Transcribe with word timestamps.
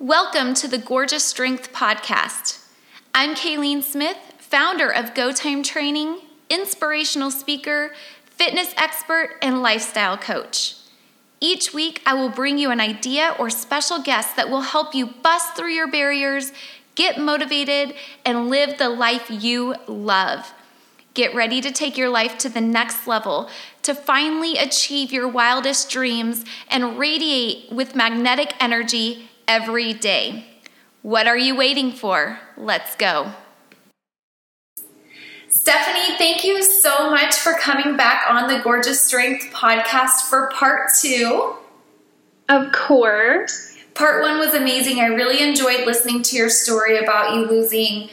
Welcome 0.00 0.54
to 0.54 0.68
the 0.68 0.78
Gorgeous 0.78 1.24
Strength 1.24 1.72
Podcast. 1.72 2.64
I'm 3.12 3.34
Kayleen 3.34 3.82
Smith, 3.82 4.16
founder 4.38 4.88
of 4.88 5.12
Go 5.12 5.32
Time 5.32 5.64
Training, 5.64 6.20
inspirational 6.48 7.32
speaker, 7.32 7.90
fitness 8.24 8.72
expert, 8.76 9.30
and 9.42 9.60
lifestyle 9.60 10.16
coach. 10.16 10.76
Each 11.40 11.74
week, 11.74 12.00
I 12.06 12.14
will 12.14 12.28
bring 12.28 12.58
you 12.58 12.70
an 12.70 12.78
idea 12.80 13.34
or 13.40 13.50
special 13.50 14.00
guest 14.00 14.36
that 14.36 14.48
will 14.48 14.60
help 14.60 14.94
you 14.94 15.04
bust 15.04 15.56
through 15.56 15.72
your 15.72 15.90
barriers, 15.90 16.52
get 16.94 17.18
motivated, 17.18 17.96
and 18.24 18.48
live 18.48 18.78
the 18.78 18.90
life 18.90 19.28
you 19.28 19.74
love. 19.88 20.54
Get 21.14 21.34
ready 21.34 21.60
to 21.60 21.72
take 21.72 21.98
your 21.98 22.08
life 22.08 22.38
to 22.38 22.48
the 22.48 22.60
next 22.60 23.08
level, 23.08 23.50
to 23.82 23.96
finally 23.96 24.58
achieve 24.58 25.10
your 25.10 25.26
wildest 25.26 25.90
dreams 25.90 26.44
and 26.70 27.00
radiate 27.00 27.72
with 27.72 27.96
magnetic 27.96 28.54
energy 28.60 29.27
every 29.48 29.94
day. 29.94 30.44
What 31.02 31.26
are 31.26 31.36
you 31.36 31.56
waiting 31.56 31.90
for? 31.90 32.38
Let's 32.56 32.94
go. 32.94 33.32
Stephanie, 35.48 36.16
thank 36.18 36.44
you 36.44 36.62
so 36.62 37.10
much 37.10 37.34
for 37.34 37.54
coming 37.54 37.96
back 37.96 38.30
on 38.30 38.46
the 38.46 38.62
Gorgeous 38.62 39.00
Strength 39.00 39.50
podcast 39.52 40.28
for 40.28 40.50
part 40.54 40.90
two. 41.00 41.54
Of 42.50 42.70
course. 42.72 43.76
Part 43.94 44.22
one 44.22 44.38
was 44.38 44.54
amazing. 44.54 45.00
I 45.00 45.06
really 45.06 45.42
enjoyed 45.42 45.86
listening 45.86 46.22
to 46.24 46.36
your 46.36 46.50
story 46.50 46.98
about 46.98 47.34
you 47.34 47.46
losing 47.46 48.10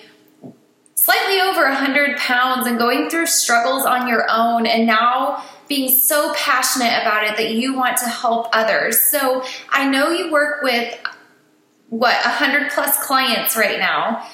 slightly 0.95 1.39
over 1.41 1.63
100 1.63 2.17
pounds 2.17 2.65
and 2.65 2.79
going 2.79 3.09
through 3.09 3.27
struggles 3.27 3.85
on 3.85 4.07
your 4.07 4.25
own, 4.29 4.65
and 4.65 4.87
now 4.87 5.43
being 5.67 5.89
so 5.89 6.33
passionate 6.35 7.01
about 7.01 7.25
it 7.25 7.37
that 7.37 7.51
you 7.51 7.75
want 7.75 7.97
to 7.97 8.05
help 8.05 8.47
others. 8.53 8.99
So 8.99 9.43
I 9.69 9.87
know 9.89 10.09
you 10.09 10.31
work 10.31 10.63
with 10.63 10.97
what 11.89 12.15
100 12.23 12.71
plus 12.71 13.03
clients 13.05 13.55
right 13.55 13.79
now? 13.79 14.27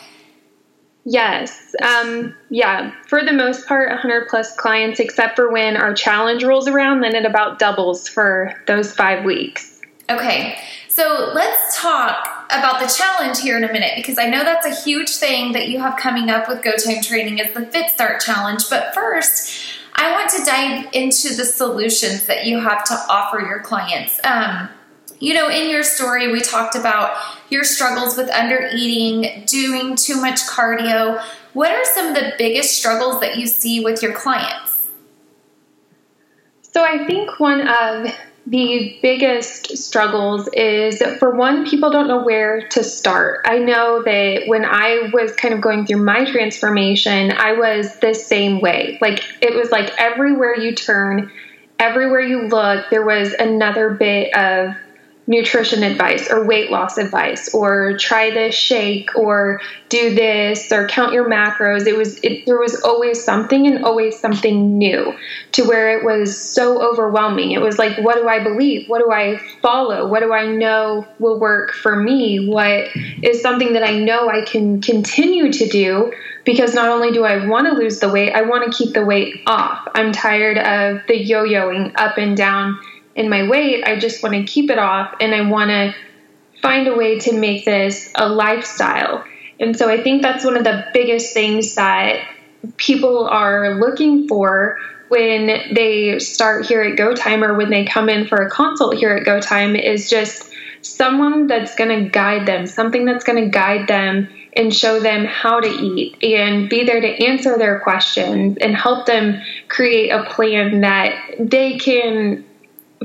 Yes 1.04 1.76
um, 1.82 2.36
yeah 2.50 2.94
for 3.08 3.24
the 3.26 3.34
most 3.34 3.68
part 3.68 3.90
100 3.90 4.28
plus 4.30 4.56
clients 4.56 5.00
except 5.00 5.36
for 5.36 5.52
when 5.52 5.76
our 5.76 5.94
challenge 5.94 6.44
rolls 6.44 6.68
around 6.68 7.02
then 7.02 7.16
it 7.16 7.26
about 7.26 7.58
doubles 7.58 8.08
for 8.08 8.54
those 8.68 8.94
five 8.94 9.26
weeks. 9.26 9.82
Okay 10.10 10.58
so 10.88 11.32
let's 11.34 11.80
talk 11.80 12.46
about 12.52 12.82
the 12.82 12.94
challenge 12.94 13.40
here 13.40 13.58
in 13.58 13.64
a 13.64 13.72
minute 13.72 13.94
because 13.96 14.18
i 14.20 14.26
know 14.26 14.44
that's 14.44 14.66
a 14.66 14.84
huge 14.84 15.10
thing 15.10 15.54
that 15.54 15.70
you 15.70 15.80
have 15.80 15.96
coming 15.96 16.30
up 16.30 16.50
with 16.50 16.62
go 16.62 16.74
time 16.74 17.02
training 17.02 17.40
is 17.40 17.54
the 17.54 17.66
fit 17.68 17.90
start 17.90 18.20
challenge 18.20 18.70
but 18.70 18.94
first 18.94 19.80
i 19.96 20.12
want 20.12 20.30
to 20.30 20.44
dive 20.44 20.86
into 20.92 21.34
the 21.36 21.46
solutions 21.46 22.26
that 22.26 22.46
you 22.46 22.60
have 22.60 22.84
to 22.84 22.94
offer 23.10 23.40
your 23.40 23.62
clients. 23.62 24.20
Um, 24.24 24.70
you 25.22 25.36
know, 25.36 25.50
in 25.50 25.70
your 25.70 25.84
story, 25.84 26.32
we 26.32 26.42
talked 26.42 26.76
about 26.76 27.16
your 27.50 27.64
struggles 27.64 28.18
with 28.18 28.30
under 28.32 28.68
eating, 28.74 29.44
doing 29.46 29.96
too 29.96 30.20
much 30.20 30.42
cardio. 30.42 31.24
What 31.54 31.72
are 31.72 31.86
some 31.94 32.08
of 32.08 32.16
the 32.16 32.34
biggest 32.40 32.76
struggles 32.76 33.22
that 33.22 33.38
you 33.38 33.46
see 33.46 33.84
with 33.84 34.02
your 34.02 34.14
clients? 34.14 34.90
So, 36.64 36.84
I 36.84 37.06
think 37.06 37.40
one 37.40 37.68
of 37.68 38.12
the 38.48 38.98
biggest 39.04 39.78
struggles 39.78 40.50
is 40.54 41.04
for 41.20 41.36
one, 41.36 41.70
people 41.70 41.92
don't 41.92 42.08
know 42.08 42.24
where 42.24 42.68
to 42.70 42.84
start. 42.84 43.46
I 43.46 43.60
know 43.60 44.02
that 44.02 44.48
when 44.48 44.66
I 44.66 45.12
was 45.14 45.36
kind 45.36 45.54
of 45.54 45.62
going 45.62 45.86
through 45.86 46.04
my 46.04 46.26
transformation, 46.26 47.32
I 47.32 47.54
was 47.54 48.00
the 48.00 48.16
same 48.16 48.60
way. 48.60 48.98
Like, 49.00 49.24
it 49.40 49.54
was 49.54 49.70
like 49.70 49.92
everywhere 50.00 50.58
you 50.58 50.74
turn, 50.74 51.32
everywhere 51.78 52.22
you 52.22 52.48
look, 52.48 52.90
there 52.90 53.06
was 53.06 53.34
another 53.34 53.92
bit 53.92 54.36
of 54.36 54.76
nutrition 55.28 55.84
advice 55.84 56.30
or 56.32 56.46
weight 56.46 56.72
loss 56.72 56.98
advice 56.98 57.54
or 57.54 57.96
try 57.98 58.32
this 58.32 58.56
shake 58.56 59.16
or 59.16 59.62
do 59.90 60.16
this 60.16 60.72
or 60.72 60.88
count 60.88 61.14
your 61.14 61.30
macros. 61.30 61.86
It 61.86 61.96
was 61.96 62.18
it, 62.24 62.46
there 62.46 62.58
was 62.58 62.82
always 62.82 63.24
something 63.24 63.68
and 63.68 63.86
always 63.86 64.20
something 64.20 64.78
new 64.78 65.14
to 65.52 65.64
where 65.64 65.98
it 65.98 66.04
was 66.04 66.40
so 66.40 66.82
overwhelming. 66.82 67.52
It 67.52 67.62
was 67.62 67.78
like 67.78 67.98
what 68.00 68.16
do 68.16 68.28
i 68.28 68.44
believe? 68.44 68.90
What 68.90 69.00
do 69.00 69.12
i 69.12 69.38
follow? 69.62 70.08
What 70.08 70.22
do 70.22 70.34
i 70.34 70.48
know 70.48 71.08
will 71.20 71.40
work 71.40 71.72
for 71.72 71.96
me? 71.96 72.50
What 72.50 72.88
is 73.22 73.42
something 73.42 73.74
that 73.74 73.84
i 73.84 74.00
know 74.00 74.28
i 74.30 74.42
can 74.42 74.82
continue 74.82 75.52
to 75.52 75.68
do? 75.68 76.12
Because 76.46 76.74
not 76.74 76.90
only 76.90 77.12
do 77.12 77.24
i 77.26 77.46
want 77.46 77.68
to 77.68 77.74
lose 77.74 78.00
the 78.00 78.10
weight 78.10 78.34
i 78.34 78.42
want 78.42 78.66
to 78.66 78.76
keep 78.76 78.96
the 78.96 79.06
weight 79.06 79.42
off. 79.46 79.88
I'm 79.94 80.12
tired 80.12 80.58
of 80.58 81.06
the 81.08 81.18
yo-yoing 81.18 81.94
up 81.96 82.18
and 82.18 82.36
down 82.36 82.80
in 83.16 83.30
my 83.30 83.48
weight. 83.48 83.84
I 83.86 84.00
just 84.00 84.24
want 84.24 84.36
to 84.36 84.44
keep 84.44 84.70
it 84.70 84.80
off 84.80 85.16
and 85.20 85.34
I 85.34 85.50
want 85.50 85.70
to 85.70 85.94
find 86.62 86.88
a 86.88 86.96
way 86.96 87.20
to 87.20 87.38
make 87.38 87.66
this 87.66 88.12
a 88.16 88.28
lifestyle. 88.28 89.24
And 89.60 89.78
so 89.78 89.90
I 89.90 90.02
think 90.02 90.22
that's 90.22 90.46
one 90.46 90.58
of 90.58 90.64
the 90.64 90.86
biggest 90.94 91.34
things 91.34 91.76
that 91.76 92.28
people 92.78 93.28
are 93.28 93.76
looking 93.76 94.28
for 94.28 94.80
when 95.10 95.74
they 95.74 96.20
start 96.20 96.66
here 96.66 96.82
at 96.82 96.96
Go 96.96 97.14
Time 97.14 97.44
or 97.44 97.56
when 97.56 97.70
they 97.70 97.86
come 97.86 98.08
in 98.08 98.28
for 98.28 98.38
a 98.38 98.50
consult 98.50 98.96
here 98.96 99.12
at 99.12 99.26
Go 99.26 99.42
Time 99.42 99.76
is 99.76 100.10
just 100.10 100.52
someone 100.82 101.48
that's 101.48 101.76
going 101.76 102.04
to 102.04 102.10
guide 102.10 102.48
them, 102.48 102.66
something 102.66 103.06
that's 103.06 103.24
going 103.24 103.44
to 103.44 103.50
guide 103.50 103.88
them 103.88 104.30
and 104.54 104.74
show 104.74 105.00
them 105.00 105.26
how 105.26 105.60
to 105.60 105.68
eat 105.68 106.22
and 106.24 106.70
be 106.70 106.84
there 106.84 107.00
to 107.00 107.26
answer 107.26 107.58
their 107.58 107.80
questions 107.80 108.58
and 108.60 108.76
help 108.76 109.06
them 109.06 109.42
create 109.68 110.10
a 110.10 110.24
plan 110.24 110.82
that 110.82 111.14
they 111.40 111.78
can 111.78 112.44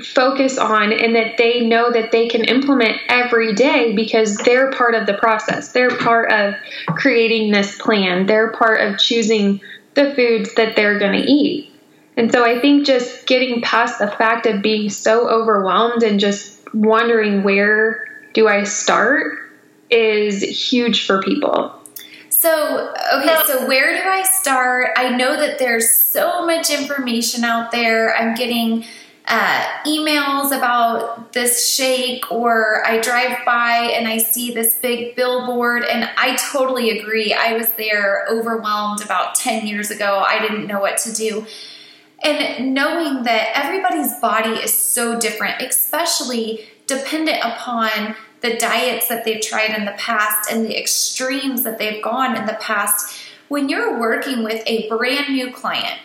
focus 0.02 0.58
on 0.58 0.92
and 0.92 1.14
that 1.14 1.38
they 1.38 1.66
know 1.66 1.90
that 1.90 2.12
they 2.12 2.28
can 2.28 2.44
implement 2.44 2.96
every 3.08 3.54
day 3.54 3.94
because 3.94 4.36
they're 4.38 4.70
part 4.72 4.94
of 4.94 5.06
the 5.06 5.14
process. 5.14 5.72
They're 5.72 5.96
part 5.96 6.30
of 6.30 6.54
creating 6.96 7.50
this 7.50 7.78
plan. 7.78 8.26
They're 8.26 8.52
part 8.52 8.80
of 8.80 8.98
choosing 8.98 9.60
the 9.94 10.14
foods 10.14 10.54
that 10.54 10.76
they're 10.76 10.98
going 10.98 11.20
to 11.20 11.26
eat. 11.26 11.72
And 12.16 12.30
so 12.30 12.44
I 12.44 12.60
think 12.60 12.86
just 12.86 13.26
getting 13.26 13.62
past 13.62 13.98
the 13.98 14.08
fact 14.08 14.46
of 14.46 14.62
being 14.62 14.90
so 14.90 15.28
overwhelmed 15.28 16.02
and 16.02 16.20
just 16.20 16.58
wondering 16.74 17.42
where 17.42 18.06
do 18.34 18.48
I 18.48 18.64
start 18.64 19.38
is 19.90 20.42
huge 20.42 21.06
for 21.06 21.22
people. 21.22 21.72
So, 22.28 22.94
okay, 23.14 23.36
so 23.46 23.66
where 23.66 23.96
do 23.96 24.08
I 24.08 24.22
start? 24.22 24.90
I 24.96 25.16
know 25.16 25.36
that 25.36 25.58
there's 25.58 25.88
so 25.88 26.44
much 26.44 26.70
information 26.70 27.44
out 27.44 27.72
there. 27.72 28.14
I'm 28.14 28.34
getting 28.34 28.84
uh, 29.28 29.64
emails 29.84 30.56
about 30.56 31.32
this 31.32 31.66
shake, 31.66 32.30
or 32.30 32.86
I 32.86 33.00
drive 33.00 33.38
by 33.44 33.90
and 33.94 34.06
I 34.06 34.18
see 34.18 34.52
this 34.52 34.74
big 34.74 35.16
billboard, 35.16 35.82
and 35.84 36.08
I 36.16 36.36
totally 36.52 36.98
agree. 36.98 37.32
I 37.32 37.54
was 37.54 37.68
there 37.70 38.24
overwhelmed 38.30 39.02
about 39.04 39.34
10 39.34 39.66
years 39.66 39.90
ago. 39.90 40.24
I 40.26 40.38
didn't 40.38 40.66
know 40.66 40.80
what 40.80 40.98
to 40.98 41.12
do. 41.12 41.44
And 42.22 42.72
knowing 42.72 43.24
that 43.24 43.50
everybody's 43.54 44.18
body 44.20 44.60
is 44.60 44.72
so 44.72 45.18
different, 45.18 45.60
especially 45.60 46.66
dependent 46.86 47.38
upon 47.42 48.14
the 48.42 48.56
diets 48.56 49.08
that 49.08 49.24
they've 49.24 49.40
tried 49.40 49.76
in 49.76 49.86
the 49.86 49.94
past 49.98 50.50
and 50.50 50.64
the 50.64 50.78
extremes 50.78 51.64
that 51.64 51.78
they've 51.78 52.02
gone 52.02 52.36
in 52.36 52.46
the 52.46 52.56
past, 52.60 53.18
when 53.48 53.68
you're 53.68 53.98
working 53.98 54.44
with 54.44 54.62
a 54.66 54.88
brand 54.88 55.34
new 55.34 55.52
client, 55.52 55.98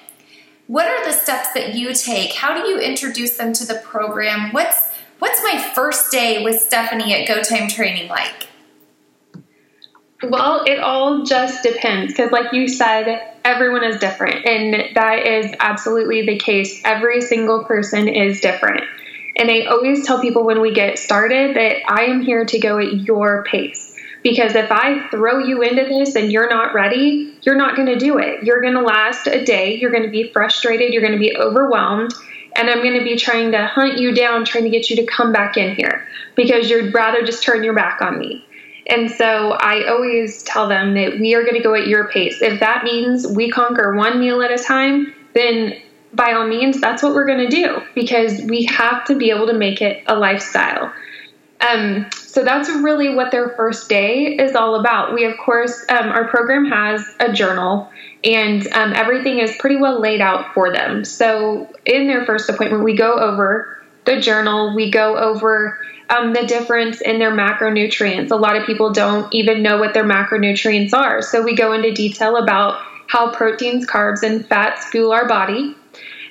what 0.72 0.88
are 0.88 1.04
the 1.04 1.12
steps 1.12 1.52
that 1.52 1.76
you 1.76 1.94
take? 1.94 2.32
How 2.32 2.54
do 2.54 2.66
you 2.66 2.80
introduce 2.80 3.36
them 3.36 3.52
to 3.52 3.66
the 3.66 3.76
program? 3.84 4.54
What's 4.54 4.90
what's 5.20 5.44
my 5.44 5.62
first 5.76 6.12
day 6.12 6.46
with 6.46 6.62
Stephanie 6.62 7.14
at 7.14 7.28
Go 7.28 7.44
Time 7.44 7.68
Training 7.68 8.08
like? 8.08 8.48
Well, 10.24 10.64
it 10.66 10.80
all 10.80 11.26
just 11.26 11.62
depends 11.62 12.14
because, 12.14 12.32
like 12.32 12.54
you 12.54 12.70
said, 12.70 13.34
everyone 13.44 13.84
is 13.84 14.00
different, 14.00 14.46
and 14.46 14.96
that 14.96 15.28
is 15.28 15.54
absolutely 15.60 16.26
the 16.26 16.38
case. 16.38 16.82
Every 16.86 17.20
single 17.20 17.66
person 17.66 18.08
is 18.08 18.40
different. 18.40 18.86
And 19.36 19.52
I 19.52 19.66
always 19.66 20.08
tell 20.08 20.22
people 20.22 20.46
when 20.46 20.62
we 20.62 20.74
get 20.74 20.98
started 20.98 21.58
that 21.58 21.82
I 21.92 22.06
am 22.06 22.22
here 22.22 22.46
to 22.46 22.60
go 22.60 22.78
at 22.78 22.94
your 22.94 23.44
pace. 23.44 23.91
Because 24.24 24.56
if 24.56 24.72
I 24.72 25.08
throw 25.10 25.40
you 25.40 25.62
into 25.64 25.84
this 25.84 26.16
and 26.16 26.32
you're 26.32 26.50
not 26.50 26.74
ready, 26.74 27.36
you're 27.42 27.56
not 27.56 27.76
going 27.76 27.88
to 27.88 27.98
do 27.98 28.20
it. 28.20 28.44
You're 28.44 28.62
going 28.62 28.76
to 28.76 28.82
last 28.82 29.28
a 29.28 29.44
day. 29.44 29.78
You're 29.78 29.92
going 29.92 30.04
to 30.04 30.10
be 30.10 30.32
frustrated. 30.32 30.94
You're 30.94 31.02
going 31.02 31.14
to 31.14 31.20
be 31.20 31.36
overwhelmed. 31.36 32.14
And 32.56 32.70
I'm 32.70 32.84
going 32.84 32.98
to 32.98 33.04
be 33.04 33.16
trying 33.16 33.52
to 33.54 33.66
hunt 33.66 33.98
you 33.98 34.14
down, 34.14 34.46
trying 34.46 34.66
to 34.66 34.70
get 34.70 34.90
you 34.90 34.96
to 34.98 35.06
come 35.06 35.32
back 35.32 35.58
in 35.58 35.76
here 35.76 36.08
because 36.36 36.70
you'd 36.70 36.94
rather 36.94 37.24
just 37.24 37.44
turn 37.44 37.64
your 37.64 37.74
back 37.74 38.02
on 38.02 38.20
me. 38.20 38.46
And 38.88 39.10
so 39.10 39.52
I 39.54 39.88
always 39.88 40.44
tell 40.44 40.68
them 40.68 40.94
that 40.96 41.20
we 41.20 41.34
are 41.34 41.44
going 41.44 41.56
to 41.56 41.64
go 41.64 41.74
at 41.74 41.88
your 41.88 42.10
pace. 42.10 42.42
If 42.42 42.60
that 42.60 42.84
means 42.84 43.26
we 43.26 43.50
conquer 43.50 43.96
one 43.96 44.20
meal 44.20 44.42
at 44.42 44.52
a 44.52 44.62
time, 44.62 45.14
then 45.34 45.82
by 46.14 46.34
all 46.34 46.48
means, 46.48 46.82
that's 46.82 47.02
what 47.02 47.14
we're 47.14 47.26
going 47.26 47.50
to 47.50 47.56
do 47.56 47.82
because 47.96 48.42
we 48.42 48.66
have 48.66 49.06
to 49.06 49.16
be 49.16 49.30
able 49.30 49.48
to 49.48 49.54
make 49.54 49.82
it 49.82 50.04
a 50.08 50.16
lifestyle. 50.16 50.92
Um, 51.62 52.10
so 52.12 52.44
that's 52.44 52.70
really 52.70 53.14
what 53.14 53.32
their 53.32 53.50
first 53.50 53.88
day 53.88 54.36
is 54.38 54.56
all 54.56 54.80
about. 54.80 55.14
We, 55.14 55.26
of 55.26 55.38
course, 55.38 55.86
um, 55.90 56.10
our 56.10 56.28
program 56.28 56.66
has 56.66 57.06
a 57.20 57.32
journal 57.32 57.92
and 58.24 58.68
um, 58.74 58.94
everything 58.94 59.40
is 59.40 59.56
pretty 59.58 59.78
well 59.78 60.00
laid 60.00 60.22
out 60.22 60.54
for 60.54 60.72
them. 60.72 61.06
So 61.06 61.72
in 61.86 62.08
their 62.08 62.26
first 62.26 62.50
appointment, 62.50 62.84
we 62.84 62.96
go 62.96 63.14
over 63.14 63.84
the 64.06 64.20
journal, 64.20 64.76
we 64.76 64.92
go 64.92 65.18
over 65.18 65.78
um, 66.10 66.34
the 66.34 66.46
difference 66.46 67.02
in 67.02 67.20
their 67.20 67.32
macronutrients. 67.32 68.32
A 68.32 68.36
lot 68.36 68.56
of 68.56 68.66
people 68.66 68.92
don't 68.92 69.34
even 69.34 69.62
know 69.62 69.78
what 69.78 69.94
their 69.94 70.04
macronutrients 70.04 70.94
are. 70.94 71.22
So 71.22 71.42
we 71.42 71.56
go 71.56 71.74
into 71.74 71.94
detail 71.94 72.38
about 72.38 72.82
how 73.08 73.34
proteins, 73.34 73.86
carbs, 73.86 74.24
and 74.24 74.46
fats 74.46 74.86
fuel 74.88 75.12
our 75.12 75.28
body. 75.28 75.76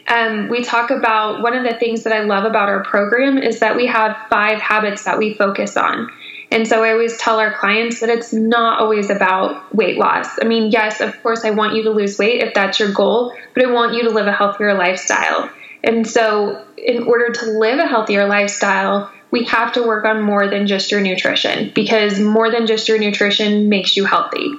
Um, 0.09 0.49
we 0.49 0.65
talk 0.65 0.91
about 0.91 1.43
one 1.43 1.55
of 1.55 1.65
the 1.65 1.79
things 1.79 2.03
that 2.05 2.13
I 2.13 2.21
love 2.21 2.45
about 2.45 2.69
our 2.69 2.83
program 2.83 3.39
is 3.39 3.61
that 3.61 3.77
we 3.77 3.87
have 3.87 4.17
five 4.29 4.61
habits 4.61 5.05
that 5.05 5.19
we 5.19 5.35
focus 5.35 5.77
on. 5.77 6.11
And 6.53 6.67
so 6.67 6.83
I 6.83 6.91
always 6.91 7.17
tell 7.17 7.39
our 7.39 7.53
clients 7.55 8.01
that 8.01 8.09
it's 8.09 8.33
not 8.33 8.81
always 8.81 9.09
about 9.09 9.73
weight 9.75 9.99
loss. 9.99 10.27
I 10.43 10.47
mean, 10.47 10.73
yes, 10.73 11.01
of 11.01 11.21
course, 11.23 11.45
I 11.45 11.51
want 11.51 11.75
you 11.75 11.85
to 11.85 11.91
lose 11.91 12.19
weight 12.19 12.43
if 12.43 12.55
that's 12.55 12.81
your 12.81 12.93
goal, 12.93 13.33
but 13.55 13.65
I 13.65 13.71
want 13.71 13.95
you 13.95 14.03
to 14.05 14.11
live 14.11 14.27
a 14.27 14.33
healthier 14.33 14.75
lifestyle. 14.75 15.49
And 15.85 16.07
so, 16.07 16.65
in 16.77 17.05
order 17.05 17.31
to 17.31 17.47
live 17.47 17.79
a 17.79 17.87
healthier 17.87 18.27
lifestyle, 18.27 19.11
we 19.31 19.45
have 19.45 19.73
to 19.75 19.83
work 19.83 20.05
on 20.05 20.23
more 20.23 20.49
than 20.49 20.67
just 20.67 20.91
your 20.91 21.01
nutrition 21.01 21.71
because 21.75 22.19
more 22.19 22.51
than 22.51 22.67
just 22.67 22.89
your 22.89 22.99
nutrition 22.99 23.69
makes 23.69 23.97
you 23.97 24.05
healthy. 24.05 24.53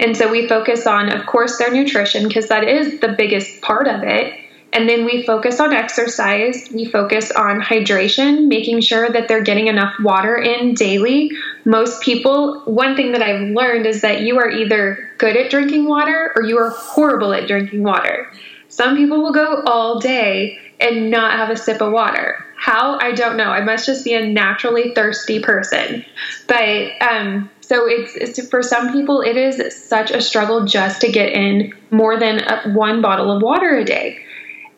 And 0.00 0.16
so, 0.16 0.28
we 0.28 0.48
focus 0.48 0.86
on, 0.86 1.10
of 1.10 1.26
course, 1.26 1.58
their 1.58 1.72
nutrition 1.72 2.26
because 2.26 2.48
that 2.48 2.64
is 2.64 3.00
the 3.00 3.14
biggest 3.16 3.62
part 3.62 3.86
of 3.86 4.02
it. 4.02 4.34
And 4.72 4.88
then 4.88 5.04
we 5.04 5.22
focus 5.22 5.58
on 5.60 5.72
exercise. 5.72 6.68
We 6.72 6.84
focus 6.84 7.30
on 7.30 7.60
hydration, 7.60 8.48
making 8.48 8.80
sure 8.80 9.08
that 9.08 9.28
they're 9.28 9.42
getting 9.42 9.68
enough 9.68 9.94
water 10.02 10.36
in 10.36 10.74
daily. 10.74 11.30
Most 11.64 12.02
people, 12.02 12.60
one 12.64 12.94
thing 12.94 13.12
that 13.12 13.22
I've 13.22 13.48
learned 13.50 13.86
is 13.86 14.02
that 14.02 14.20
you 14.20 14.38
are 14.38 14.50
either 14.50 15.10
good 15.18 15.36
at 15.36 15.50
drinking 15.50 15.88
water 15.88 16.32
or 16.36 16.42
you 16.42 16.58
are 16.58 16.70
horrible 16.70 17.32
at 17.32 17.46
drinking 17.46 17.84
water. 17.84 18.30
Some 18.68 18.96
people 18.96 19.22
will 19.22 19.32
go 19.32 19.62
all 19.66 19.98
day 19.98 20.58
and 20.80 21.10
not 21.10 21.32
have 21.32 21.48
a 21.48 21.56
sip 21.56 21.80
of 21.80 21.92
water. 21.92 22.44
How? 22.56 22.98
I 22.98 23.12
don't 23.12 23.36
know. 23.36 23.50
I 23.50 23.62
must 23.62 23.86
just 23.86 24.04
be 24.04 24.14
a 24.14 24.26
naturally 24.26 24.94
thirsty 24.94 25.40
person. 25.40 26.04
But 26.46 26.90
um, 27.00 27.50
so 27.60 27.86
it's, 27.88 28.14
it's, 28.16 28.48
for 28.48 28.62
some 28.62 28.92
people, 28.92 29.20
it 29.20 29.36
is 29.36 29.74
such 29.74 30.10
a 30.10 30.20
struggle 30.20 30.64
just 30.64 31.00
to 31.02 31.10
get 31.10 31.32
in 31.32 31.72
more 31.90 32.18
than 32.18 32.40
a, 32.40 32.72
one 32.72 33.00
bottle 33.00 33.30
of 33.30 33.42
water 33.42 33.76
a 33.76 33.84
day. 33.84 34.18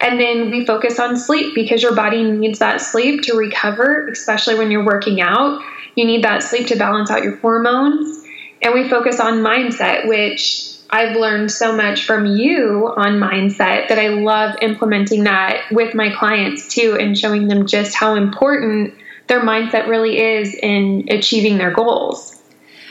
And 0.00 0.20
then 0.20 0.50
we 0.50 0.64
focus 0.64 0.98
on 1.00 1.16
sleep 1.16 1.54
because 1.54 1.82
your 1.82 1.94
body 1.94 2.22
needs 2.22 2.60
that 2.60 2.80
sleep 2.80 3.22
to 3.22 3.34
recover, 3.36 4.08
especially 4.08 4.54
when 4.54 4.70
you're 4.70 4.84
working 4.84 5.20
out. 5.20 5.60
You 5.96 6.04
need 6.04 6.22
that 6.24 6.42
sleep 6.42 6.68
to 6.68 6.76
balance 6.76 7.10
out 7.10 7.24
your 7.24 7.36
hormones. 7.36 8.24
And 8.62 8.74
we 8.74 8.88
focus 8.88 9.18
on 9.18 9.38
mindset, 9.38 10.06
which 10.06 10.68
I've 10.90 11.16
learned 11.16 11.50
so 11.50 11.76
much 11.76 12.04
from 12.04 12.26
you 12.26 12.92
on 12.96 13.18
mindset 13.18 13.88
that 13.88 13.98
I 13.98 14.08
love 14.08 14.56
implementing 14.62 15.24
that 15.24 15.64
with 15.70 15.94
my 15.94 16.14
clients 16.14 16.68
too 16.68 16.96
and 16.98 17.18
showing 17.18 17.48
them 17.48 17.66
just 17.66 17.94
how 17.94 18.14
important 18.14 18.94
their 19.26 19.40
mindset 19.40 19.88
really 19.88 20.18
is 20.18 20.54
in 20.54 21.06
achieving 21.10 21.58
their 21.58 21.72
goals. 21.72 22.40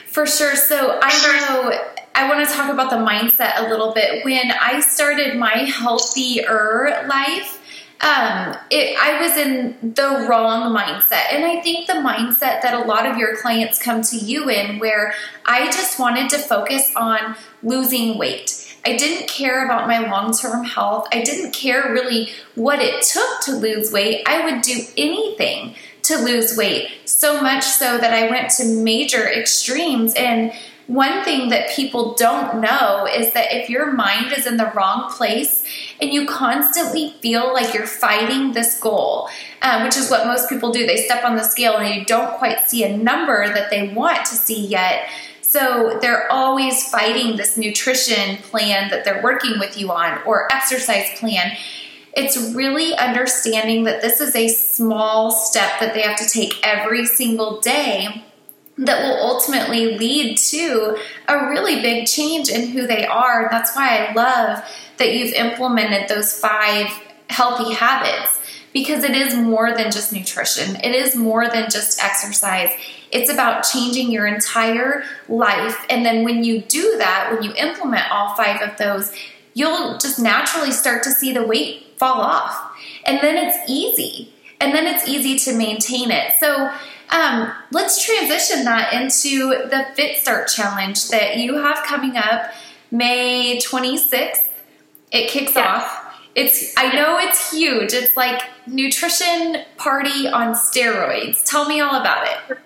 For 0.06 0.26
sure. 0.26 0.56
So 0.56 1.00
I 1.02 1.22
know 1.22 1.97
I 2.18 2.28
want 2.28 2.48
to 2.48 2.52
talk 2.52 2.72
about 2.72 2.90
the 2.90 2.96
mindset 2.96 3.60
a 3.60 3.70
little 3.70 3.94
bit. 3.94 4.26
When 4.26 4.52
I 4.52 4.80
started 4.80 5.38
my 5.38 5.52
healthier 5.52 7.06
life, 7.08 7.62
um, 8.02 8.58
it, 8.72 8.98
I 9.00 9.22
was 9.22 9.38
in 9.38 9.94
the 9.94 10.26
wrong 10.28 10.76
mindset. 10.76 11.32
And 11.32 11.46
I 11.46 11.62
think 11.62 11.86
the 11.86 11.94
mindset 11.94 12.64
that 12.64 12.74
a 12.74 12.80
lot 12.86 13.06
of 13.06 13.18
your 13.18 13.38
clients 13.38 13.80
come 13.80 14.02
to 14.02 14.18
you 14.18 14.50
in, 14.50 14.80
where 14.80 15.14
I 15.46 15.66
just 15.66 16.00
wanted 16.00 16.32
to 16.32 16.40
focus 16.40 16.92
on 16.96 17.36
losing 17.62 18.18
weight. 18.18 18.76
I 18.84 18.96
didn't 18.96 19.28
care 19.28 19.66
about 19.66 19.88
my 19.88 20.10
long 20.10 20.34
term 20.36 20.64
health. 20.64 21.08
I 21.12 21.22
didn't 21.22 21.52
care 21.52 21.94
really 21.94 22.32
what 22.56 22.80
it 22.80 23.04
took 23.04 23.42
to 23.42 23.52
lose 23.52 23.92
weight. 23.92 24.24
I 24.26 24.44
would 24.44 24.64
do 24.64 24.80
anything 24.98 25.76
to 26.04 26.18
lose 26.18 26.58
weight, 26.58 26.90
so 27.06 27.42
much 27.42 27.64
so 27.64 28.00
that 28.00 28.12
I 28.12 28.30
went 28.32 28.50
to 28.52 28.66
major 28.66 29.28
extremes. 29.28 30.16
And 30.16 30.52
one 30.88 31.22
thing 31.26 31.50
that 31.50 31.70
people 31.70 32.16
don't 32.16 32.62
know 32.62 33.06
is 33.06 33.34
that 33.34 33.54
if 33.54 33.70
your 33.70 33.92
mind 33.92 34.32
is 34.32 34.48
in 34.48 34.56
the 34.56 34.72
wrong 34.74 35.12
place 35.12 35.64
and 36.00 36.14
you 36.14 36.26
constantly 36.26 37.14
feel 37.22 37.54
like 37.54 37.74
you're 37.74 37.86
fighting 37.86 38.54
this 38.54 38.80
goal, 38.80 39.28
um, 39.62 39.84
which 39.84 39.98
is 39.98 40.10
what 40.10 40.26
most 40.26 40.48
people 40.48 40.72
do, 40.72 40.88
they 40.88 40.96
step 40.96 41.26
on 41.26 41.36
the 41.36 41.44
scale 41.44 41.76
and 41.76 41.94
you 41.94 42.06
don't 42.06 42.38
quite 42.38 42.70
see 42.70 42.86
a 42.86 42.98
number 42.98 43.54
that 43.54 43.70
they 43.70 43.94
want 43.94 44.26
to 44.26 44.36
see 44.36 44.66
yet. 44.66 45.10
So 45.42 45.98
they're 46.02 46.32
always 46.32 46.90
fighting 46.90 47.36
this 47.36 47.58
nutrition 47.58 48.38
plan 48.38 48.90
that 48.90 49.04
they're 49.04 49.22
working 49.22 49.60
with 49.60 49.78
you 49.78 49.92
on 49.92 50.22
or 50.26 50.52
exercise 50.54 51.20
plan. 51.20 51.58
It's 52.16 52.54
really 52.54 52.96
understanding 52.96 53.84
that 53.84 54.02
this 54.02 54.22
is 54.22 54.36
a 54.38 54.48
small 54.48 55.32
step 55.32 55.82
that 55.82 55.94
they 55.94 56.02
have 56.02 56.18
to 56.20 56.28
take 56.28 56.66
every 56.66 57.06
single 57.06 57.60
day 57.60 58.24
that 58.78 59.04
will 59.04 59.18
ultimately 59.18 59.98
lead 59.98 60.38
to 60.38 60.98
a 61.28 61.48
really 61.50 61.82
big 61.82 62.08
change 62.08 62.50
in 62.50 62.70
who 62.70 62.86
they 62.86 63.06
are. 63.06 63.48
That's 63.50 63.76
why 63.76 64.06
I 64.06 64.14
love 64.14 64.64
that 64.98 65.14
you've 65.14 65.34
implemented 65.34 66.08
those 66.10 66.40
five 66.40 66.88
healthy 67.30 67.74
habits 67.74 68.40
because 68.74 69.04
it 69.04 69.16
is 69.16 69.36
more 69.36 69.74
than 69.76 69.92
just 69.92 70.14
nutrition, 70.14 70.76
it 70.78 70.94
is 70.94 71.16
more 71.16 71.50
than 71.50 71.70
just 71.70 72.02
exercise. 72.04 72.72
It's 73.12 73.32
about 73.32 73.64
changing 73.64 74.12
your 74.12 74.28
entire 74.28 75.04
life. 75.30 75.86
And 75.90 76.06
then 76.06 76.24
when 76.26 76.44
you 76.44 76.62
do 76.62 76.98
that, 76.98 77.30
when 77.32 77.42
you 77.42 77.54
implement 77.56 78.12
all 78.12 78.36
five 78.36 78.62
of 78.62 78.78
those, 78.78 79.14
you'll 79.54 79.98
just 79.98 80.20
naturally 80.20 80.72
start 80.72 81.04
to 81.04 81.12
see 81.12 81.34
the 81.34 81.44
weight 81.44 81.88
fall 81.98 82.22
off. 82.22 82.78
And 83.06 83.20
then 83.22 83.38
it's 83.38 83.58
easy. 83.70 84.34
And 84.60 84.76
then 84.76 84.86
it's 84.86 85.08
easy 85.08 85.40
to 85.52 85.58
maintain 85.58 86.12
it. 86.12 86.34
So, 86.40 86.72
um, 87.10 87.52
let's 87.72 88.04
transition 88.04 88.66
that 88.66 88.94
into 88.94 89.50
the 89.50 89.88
Fit 89.96 90.18
Start 90.18 90.48
Challenge 90.48 91.10
that 91.10 91.38
you 91.38 91.56
have 91.56 91.84
coming 91.86 92.18
up 92.18 92.52
May 92.92 93.60
26th. 93.60 94.50
It 95.12 95.30
kicks 95.30 95.56
off. 95.56 96.04
It's 96.36 96.74
I 96.78 96.94
know 96.94 97.18
it's 97.18 97.52
huge. 97.52 97.94
It's 97.94 98.16
like 98.16 98.44
nutrition 98.68 99.64
party 99.78 100.28
on 100.28 100.54
steroids. 100.54 101.44
Tell 101.44 101.68
me 101.68 101.80
all 101.80 102.00
about 102.00 102.28
it. 102.28 102.60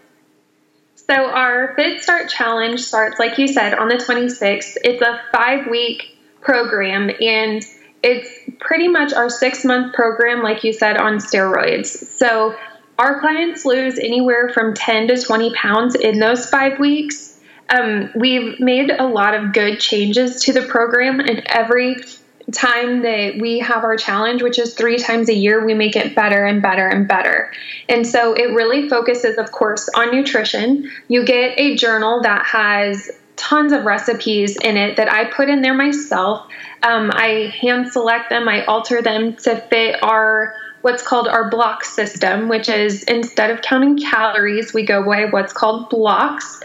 So 0.95 1.13
our 1.13 1.75
Fit 1.75 2.01
Start 2.01 2.29
Challenge 2.29 2.79
starts, 2.79 3.19
like 3.19 3.37
you 3.37 3.47
said, 3.47 3.73
on 3.75 3.89
the 3.89 3.95
26th. 3.95 4.77
It's 4.83 5.01
a 5.01 5.21
five 5.31 5.67
week 5.67 6.17
program 6.41 7.11
and 7.21 7.63
it's 8.03 8.29
pretty 8.59 8.87
much 8.87 9.13
our 9.13 9.29
six 9.29 9.63
month 9.63 9.93
program, 9.93 10.41
like 10.41 10.63
you 10.63 10.73
said, 10.73 10.97
on 10.97 11.17
steroids. 11.17 11.87
So 11.87 12.55
our 12.99 13.19
clients 13.19 13.65
lose 13.65 13.97
anywhere 13.97 14.49
from 14.49 14.73
10 14.73 15.07
to 15.07 15.21
20 15.21 15.53
pounds 15.53 15.95
in 15.95 16.19
those 16.19 16.49
five 16.49 16.79
weeks. 16.79 17.39
Um, 17.69 18.11
we've 18.15 18.59
made 18.59 18.91
a 18.91 19.05
lot 19.05 19.33
of 19.33 19.53
good 19.53 19.79
changes 19.79 20.43
to 20.43 20.53
the 20.53 20.63
program, 20.63 21.19
and 21.19 21.41
every 21.47 22.03
time 22.51 23.03
that 23.03 23.37
we 23.39 23.59
have 23.59 23.83
our 23.83 23.95
challenge, 23.95 24.41
which 24.41 24.59
is 24.59 24.73
three 24.73 24.97
times 24.97 25.29
a 25.29 25.33
year, 25.33 25.65
we 25.65 25.73
make 25.73 25.95
it 25.95 26.15
better 26.15 26.45
and 26.45 26.61
better 26.61 26.87
and 26.87 27.07
better. 27.07 27.51
And 27.87 28.05
so 28.05 28.33
it 28.33 28.53
really 28.53 28.89
focuses, 28.89 29.37
of 29.37 29.51
course, 29.51 29.89
on 29.95 30.11
nutrition. 30.11 30.91
You 31.07 31.23
get 31.23 31.57
a 31.57 31.75
journal 31.75 32.21
that 32.23 32.45
has 32.45 33.11
tons 33.35 33.71
of 33.71 33.85
recipes 33.85 34.57
in 34.57 34.77
it 34.77 34.97
that 34.97 35.11
I 35.11 35.25
put 35.25 35.49
in 35.49 35.61
there 35.61 35.73
myself. 35.73 36.47
Um, 36.83 37.11
I 37.13 37.53
hand 37.59 37.91
select 37.91 38.29
them, 38.29 38.47
I 38.47 38.65
alter 38.65 39.01
them 39.01 39.35
to 39.37 39.55
fit 39.55 40.01
our 40.03 40.53
what's 40.81 41.05
called 41.05 41.27
our 41.27 41.49
block 41.49 41.83
system, 41.83 42.49
which 42.49 42.69
is 42.69 43.03
instead 43.03 43.51
of 43.51 43.61
counting 43.61 43.97
calories, 43.97 44.73
we 44.73 44.85
go 44.85 45.03
by 45.03 45.25
what's 45.25 45.53
called 45.53 45.89
blocks. 45.89 46.61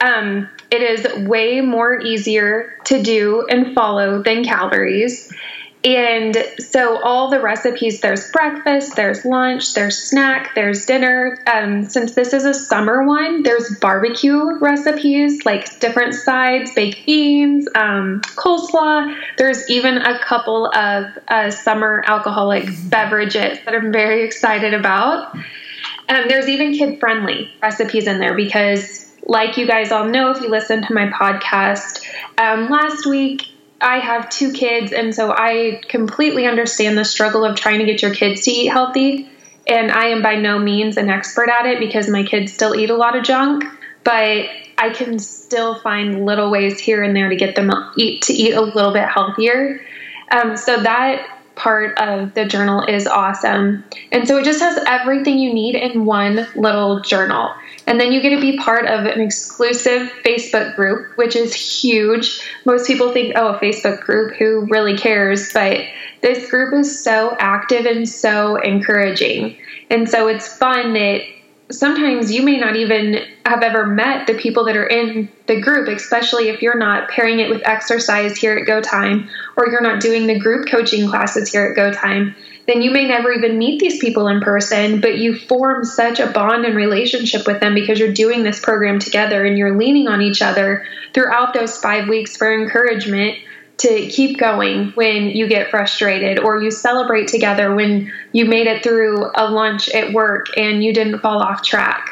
Um, 0.00 0.48
it 0.70 0.82
is 0.82 1.26
way 1.26 1.60
more 1.60 2.00
easier 2.00 2.76
to 2.84 3.02
do 3.02 3.46
and 3.48 3.74
follow 3.74 4.22
than 4.22 4.44
calories. 4.44 5.32
And 5.84 6.36
so, 6.58 7.00
all 7.02 7.30
the 7.30 7.40
recipes 7.40 8.00
there's 8.00 8.32
breakfast, 8.32 8.96
there's 8.96 9.24
lunch, 9.24 9.74
there's 9.74 9.96
snack, 9.96 10.54
there's 10.56 10.84
dinner. 10.86 11.38
Um, 11.52 11.84
since 11.84 12.14
this 12.14 12.32
is 12.32 12.44
a 12.44 12.52
summer 12.52 13.06
one, 13.06 13.44
there's 13.44 13.78
barbecue 13.78 14.58
recipes 14.58 15.46
like 15.46 15.78
different 15.78 16.14
sides, 16.14 16.72
baked 16.74 17.06
beans, 17.06 17.68
um, 17.76 18.20
coleslaw. 18.34 19.16
There's 19.36 19.70
even 19.70 19.98
a 19.98 20.18
couple 20.18 20.66
of 20.66 21.06
uh, 21.28 21.52
summer 21.52 22.02
alcoholic 22.08 22.68
beverages 22.88 23.58
that 23.64 23.72
I'm 23.72 23.92
very 23.92 24.24
excited 24.24 24.74
about. 24.74 25.32
Um, 26.08 26.24
there's 26.26 26.48
even 26.48 26.72
kid 26.72 26.98
friendly 26.98 27.52
recipes 27.62 28.08
in 28.08 28.18
there 28.18 28.34
because, 28.34 29.08
like 29.26 29.56
you 29.56 29.66
guys 29.66 29.92
all 29.92 30.06
know, 30.06 30.32
if 30.32 30.40
you 30.42 30.48
listen 30.48 30.84
to 30.84 30.92
my 30.92 31.06
podcast 31.06 32.04
um, 32.36 32.68
last 32.68 33.06
week, 33.06 33.42
I 33.80 33.98
have 33.98 34.28
two 34.28 34.52
kids, 34.52 34.92
and 34.92 35.14
so 35.14 35.32
I 35.32 35.80
completely 35.88 36.46
understand 36.46 36.98
the 36.98 37.04
struggle 37.04 37.44
of 37.44 37.56
trying 37.56 37.78
to 37.78 37.84
get 37.84 38.02
your 38.02 38.14
kids 38.14 38.42
to 38.42 38.50
eat 38.50 38.66
healthy. 38.66 39.30
And 39.66 39.92
I 39.92 40.06
am 40.06 40.22
by 40.22 40.36
no 40.36 40.58
means 40.58 40.96
an 40.96 41.10
expert 41.10 41.48
at 41.48 41.66
it 41.66 41.78
because 41.78 42.08
my 42.08 42.22
kids 42.22 42.52
still 42.52 42.74
eat 42.74 42.90
a 42.90 42.96
lot 42.96 43.16
of 43.16 43.24
junk, 43.24 43.64
but 44.02 44.46
I 44.78 44.90
can 44.90 45.18
still 45.18 45.78
find 45.80 46.24
little 46.24 46.50
ways 46.50 46.80
here 46.80 47.02
and 47.02 47.14
there 47.14 47.28
to 47.28 47.36
get 47.36 47.54
them 47.54 47.70
eat 47.96 48.22
to 48.22 48.32
eat 48.32 48.54
a 48.54 48.60
little 48.60 48.92
bit 48.92 49.06
healthier. 49.08 49.80
Um, 50.30 50.56
so 50.56 50.80
that 50.82 51.38
part 51.54 51.98
of 51.98 52.34
the 52.34 52.46
journal 52.46 52.84
is 52.86 53.06
awesome. 53.06 53.84
And 54.12 54.26
so 54.26 54.38
it 54.38 54.44
just 54.44 54.60
has 54.60 54.82
everything 54.86 55.38
you 55.38 55.52
need 55.52 55.74
in 55.74 56.04
one 56.04 56.46
little 56.54 57.00
journal. 57.00 57.52
And 57.88 57.98
then 57.98 58.12
you 58.12 58.20
get 58.20 58.34
to 58.34 58.40
be 58.40 58.58
part 58.58 58.84
of 58.84 59.06
an 59.06 59.18
exclusive 59.18 60.12
Facebook 60.22 60.76
group, 60.76 61.16
which 61.16 61.34
is 61.34 61.54
huge. 61.54 62.38
Most 62.66 62.86
people 62.86 63.14
think, 63.14 63.32
oh, 63.34 63.54
a 63.54 63.58
Facebook 63.58 64.02
group, 64.02 64.36
who 64.36 64.66
really 64.66 64.94
cares? 64.94 65.54
But 65.54 65.80
this 66.20 66.50
group 66.50 66.74
is 66.74 67.02
so 67.02 67.34
active 67.40 67.86
and 67.86 68.06
so 68.06 68.56
encouraging. 68.56 69.56
And 69.88 70.06
so 70.06 70.28
it's 70.28 70.46
fun 70.46 70.92
that 70.92 71.22
sometimes 71.70 72.30
you 72.30 72.42
may 72.42 72.58
not 72.58 72.76
even 72.76 73.24
have 73.46 73.62
ever 73.62 73.86
met 73.86 74.26
the 74.26 74.34
people 74.34 74.66
that 74.66 74.76
are 74.76 74.86
in 74.86 75.30
the 75.46 75.58
group, 75.58 75.88
especially 75.88 76.50
if 76.50 76.60
you're 76.60 76.78
not 76.78 77.08
pairing 77.08 77.40
it 77.40 77.48
with 77.48 77.62
exercise 77.64 78.36
here 78.36 78.54
at 78.54 78.66
Go 78.66 78.82
Time 78.82 79.30
or 79.56 79.66
you're 79.68 79.80
not 79.80 80.02
doing 80.02 80.26
the 80.26 80.38
group 80.38 80.68
coaching 80.68 81.08
classes 81.08 81.50
here 81.50 81.64
at 81.64 81.74
Go 81.74 81.90
Time. 81.90 82.36
Then 82.68 82.82
you 82.82 82.90
may 82.90 83.08
never 83.08 83.32
even 83.32 83.56
meet 83.56 83.80
these 83.80 83.98
people 83.98 84.28
in 84.28 84.42
person, 84.42 85.00
but 85.00 85.16
you 85.16 85.38
form 85.38 85.86
such 85.86 86.20
a 86.20 86.26
bond 86.26 86.66
and 86.66 86.76
relationship 86.76 87.46
with 87.46 87.60
them 87.60 87.74
because 87.74 87.98
you're 87.98 88.12
doing 88.12 88.42
this 88.42 88.60
program 88.60 88.98
together 88.98 89.46
and 89.46 89.56
you're 89.56 89.78
leaning 89.78 90.06
on 90.06 90.20
each 90.20 90.42
other 90.42 90.84
throughout 91.14 91.54
those 91.54 91.78
five 91.78 92.08
weeks 92.10 92.36
for 92.36 92.52
encouragement 92.52 93.38
to 93.78 94.08
keep 94.08 94.38
going 94.38 94.90
when 94.96 95.30
you 95.30 95.48
get 95.48 95.70
frustrated 95.70 96.40
or 96.40 96.60
you 96.62 96.70
celebrate 96.70 97.28
together 97.28 97.74
when 97.74 98.12
you 98.32 98.44
made 98.44 98.66
it 98.66 98.82
through 98.82 99.30
a 99.34 99.50
lunch 99.50 99.88
at 99.90 100.12
work 100.12 100.48
and 100.58 100.84
you 100.84 100.92
didn't 100.92 101.20
fall 101.20 101.40
off 101.40 101.62
track. 101.62 102.10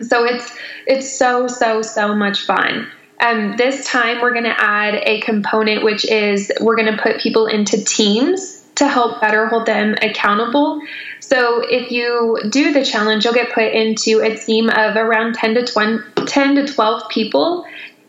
So 0.00 0.24
it's 0.24 0.52
it's 0.88 1.16
so 1.16 1.46
so 1.46 1.80
so 1.80 2.12
much 2.12 2.40
fun. 2.40 2.90
Um, 3.20 3.56
this 3.56 3.86
time 3.86 4.20
we're 4.20 4.32
going 4.32 4.44
to 4.44 4.60
add 4.60 4.96
a 4.96 5.20
component 5.20 5.84
which 5.84 6.04
is 6.04 6.50
we're 6.60 6.74
going 6.74 6.92
to 6.92 7.00
put 7.00 7.20
people 7.20 7.46
into 7.46 7.84
teams 7.84 8.53
to 8.76 8.88
help 8.88 9.20
better 9.20 9.46
hold 9.46 9.66
them 9.66 9.94
accountable. 10.02 10.80
So 11.20 11.60
if 11.60 11.90
you 11.90 12.38
do 12.50 12.72
the 12.72 12.84
challenge, 12.84 13.24
you'll 13.24 13.34
get 13.34 13.52
put 13.52 13.72
into 13.72 14.20
a 14.20 14.36
team 14.36 14.68
of 14.68 14.96
around 14.96 15.34
10 15.34 15.54
to 15.54 15.66
20, 15.66 16.26
10 16.26 16.54
to 16.56 16.66
12 16.66 17.08
people 17.08 17.64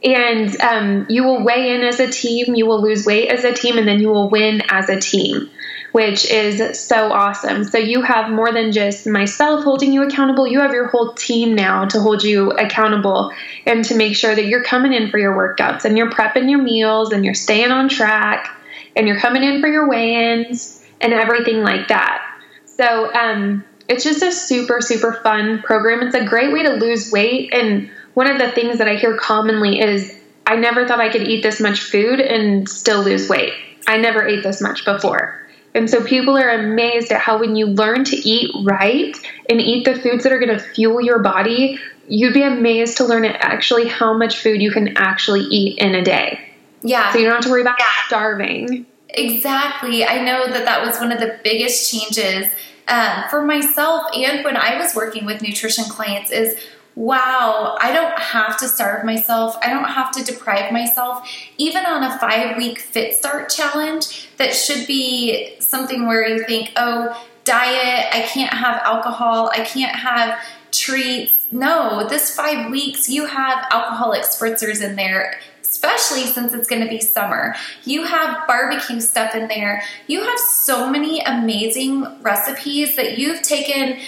and 0.05 0.61
um, 0.61 1.05
you 1.09 1.23
will 1.23 1.43
weigh 1.43 1.73
in 1.73 1.81
as 1.81 1.99
a 1.99 2.09
team, 2.09 2.53
you 2.53 2.67
will 2.67 2.81
lose 2.81 3.05
weight 3.05 3.29
as 3.29 3.43
a 3.43 3.53
team, 3.53 3.79
and 3.79 3.87
then 3.87 3.99
you 3.99 4.09
will 4.09 4.29
win 4.29 4.61
as 4.69 4.87
a 4.87 4.99
team, 4.99 5.49
which 5.93 6.29
is 6.29 6.79
so 6.79 7.11
awesome. 7.11 7.63
So 7.63 7.79
you 7.79 8.03
have 8.03 8.29
more 8.29 8.51
than 8.51 8.71
just 8.71 9.07
myself 9.07 9.63
holding 9.63 9.91
you 9.91 10.03
accountable, 10.03 10.45
you 10.45 10.59
have 10.59 10.73
your 10.73 10.87
whole 10.87 11.13
team 11.13 11.55
now 11.55 11.85
to 11.85 11.99
hold 11.99 12.23
you 12.23 12.51
accountable 12.51 13.31
and 13.65 13.83
to 13.85 13.95
make 13.95 14.15
sure 14.15 14.35
that 14.35 14.45
you're 14.45 14.63
coming 14.63 14.93
in 14.93 15.09
for 15.09 15.17
your 15.17 15.33
workouts 15.35 15.85
and 15.85 15.97
you're 15.97 16.11
prepping 16.11 16.51
your 16.51 16.61
meals 16.61 17.11
and 17.11 17.25
you're 17.25 17.33
staying 17.33 17.71
on 17.71 17.89
track 17.89 18.55
and 18.95 19.07
you're 19.07 19.19
coming 19.19 19.43
in 19.43 19.61
for 19.61 19.67
your 19.67 19.87
weigh 19.87 20.33
ins 20.33 20.83
and 21.01 21.13
everything 21.13 21.61
like 21.61 21.87
that. 21.89 22.21
So, 22.65 23.13
um, 23.13 23.63
it's 23.87 24.03
just 24.03 24.23
a 24.23 24.31
super, 24.31 24.81
super 24.81 25.13
fun 25.21 25.61
program. 25.61 26.01
It's 26.01 26.15
a 26.15 26.25
great 26.25 26.51
way 26.51 26.63
to 26.63 26.73
lose 26.73 27.11
weight 27.11 27.53
and 27.53 27.89
one 28.15 28.27
of 28.27 28.39
the 28.39 28.49
things 28.51 28.79
that 28.79 28.87
I 28.87 28.95
hear 28.95 29.15
commonly 29.17 29.79
is 29.79 30.17
I 30.47 30.55
never 30.55 30.87
thought 30.87 30.99
I 30.99 31.09
could 31.09 31.23
eat 31.23 31.43
this 31.43 31.59
much 31.59 31.81
food 31.81 32.19
and 32.19 32.67
still 32.67 33.03
lose 33.03 33.29
weight. 33.29 33.53
I 33.87 33.97
never 33.97 34.25
ate 34.25 34.41
this 34.41 34.61
much 34.61 34.85
before. 34.85 35.41
And 35.73 35.89
so 35.89 36.01
people 36.03 36.37
are 36.37 36.49
amazed 36.49 37.11
at 37.11 37.19
how 37.19 37.37
when 37.37 37.57
you 37.57 37.67
learn 37.67 38.05
to 38.05 38.15
eat 38.15 38.49
right 38.63 39.15
and 39.49 39.59
eat 39.59 39.83
the 39.83 39.99
foods 39.99 40.23
that 40.23 40.31
are 40.31 40.39
going 40.39 40.57
to 40.57 40.63
fuel 40.63 41.01
your 41.01 41.19
body, 41.19 41.77
you'd 42.07 42.33
be 42.33 42.43
amazed 42.43 42.97
to 42.97 43.05
learn 43.05 43.25
actually 43.25 43.89
how 43.89 44.17
much 44.17 44.39
food 44.39 44.61
you 44.61 44.71
can 44.71 44.95
actually 44.95 45.41
eat 45.41 45.77
in 45.79 45.93
a 45.93 46.03
day. 46.03 46.54
Yeah. 46.85 47.11
So 47.11 47.19
you 47.19 47.25
don't 47.25 47.35
have 47.35 47.43
to 47.43 47.49
worry 47.49 47.61
about 47.61 47.77
starving. 48.07 48.85
Exactly. 49.09 50.05
I 50.05 50.23
know 50.23 50.47
that 50.47 50.65
that 50.65 50.85
was 50.85 50.99
one 50.99 51.11
of 51.11 51.19
the 51.19 51.39
biggest 51.43 51.91
changes 51.91 52.51
um, 52.87 53.23
for 53.29 53.43
myself 53.43 54.03
and 54.13 54.45
when 54.45 54.55
I 54.55 54.77
was 54.79 54.93
working 54.93 55.25
with 55.25 55.41
nutrition 55.41 55.85
clients 55.85 56.31
is 56.31 56.55
wow, 56.95 57.77
I 57.81 57.91
don't 57.91 58.17
have 58.17 58.57
to 58.59 58.67
starve 58.69 59.03
myself. 59.03 59.57
I 59.61 59.69
don't 59.69 59.83
have 59.89 60.11
to 60.13 60.23
deprive 60.23 60.71
myself. 60.71 61.29
Even 61.57 61.85
on 61.85 62.03
a 62.03 62.17
five 62.19 62.55
week 62.55 62.79
fit 62.79 63.15
start 63.15 63.49
challenge, 63.49 64.29
that 64.37 64.53
should 64.53 64.87
be 64.87 65.59
something 65.59 66.07
where 66.07 66.25
you 66.25 66.45
think, 66.45 66.71
oh, 66.77 67.21
diet, 67.43 68.13
I 68.13 68.21
can't 68.21 68.53
have 68.53 68.81
alcohol, 68.83 69.49
I 69.53 69.65
can't 69.65 69.95
have 69.95 70.39
treats. 70.71 71.47
No, 71.51 72.07
this 72.07 72.33
five 72.33 72.71
weeks, 72.71 73.09
you 73.09 73.25
have 73.25 73.65
alcoholic 73.71 74.21
spritzers 74.21 74.81
in 74.81 74.95
there. 74.95 75.39
Especially 75.75 76.25
since 76.25 76.53
it's 76.53 76.69
going 76.69 76.81
to 76.81 76.87
be 76.87 77.01
summer. 77.01 77.53
You 77.83 78.03
have 78.05 78.47
barbecue 78.47 79.01
stuff 79.01 79.35
in 79.35 79.49
there. 79.49 79.83
You 80.07 80.23
have 80.23 80.39
so 80.39 80.89
many 80.89 81.19
amazing 81.19 82.21
recipes 82.21 82.95
that 82.95 83.17
you've 83.17 83.41
taken 83.41 83.99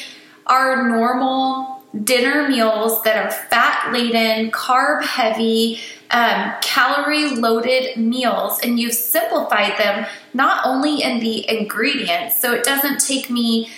our 0.45 0.87
normal 0.87 1.83
dinner 2.05 2.47
meals 2.47 3.03
that 3.03 3.17
are 3.17 3.31
fat 3.31 3.91
laden, 3.91 4.49
carb 4.51 5.03
heavy, 5.03 5.81
um, 6.11 6.53
calorie 6.61 7.31
loaded 7.31 7.97
meals, 7.97 8.59
and 8.63 8.79
you've 8.79 8.93
simplified 8.93 9.77
them 9.77 10.05
not 10.33 10.65
only 10.65 11.01
in 11.03 11.19
the 11.19 11.49
ingredients, 11.49 12.39
so 12.39 12.53
it 12.53 12.63
doesn't 12.63 12.99
take 12.99 13.29
me, 13.29 13.69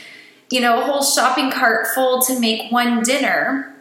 you 0.52 0.62
know, 0.62 0.80
a 0.80 0.86
whole 0.86 1.02
shopping 1.02 1.50
cart 1.50 1.88
full 1.88 2.22
to 2.22 2.40
make 2.40 2.72
one 2.72 3.02
dinner 3.02 3.76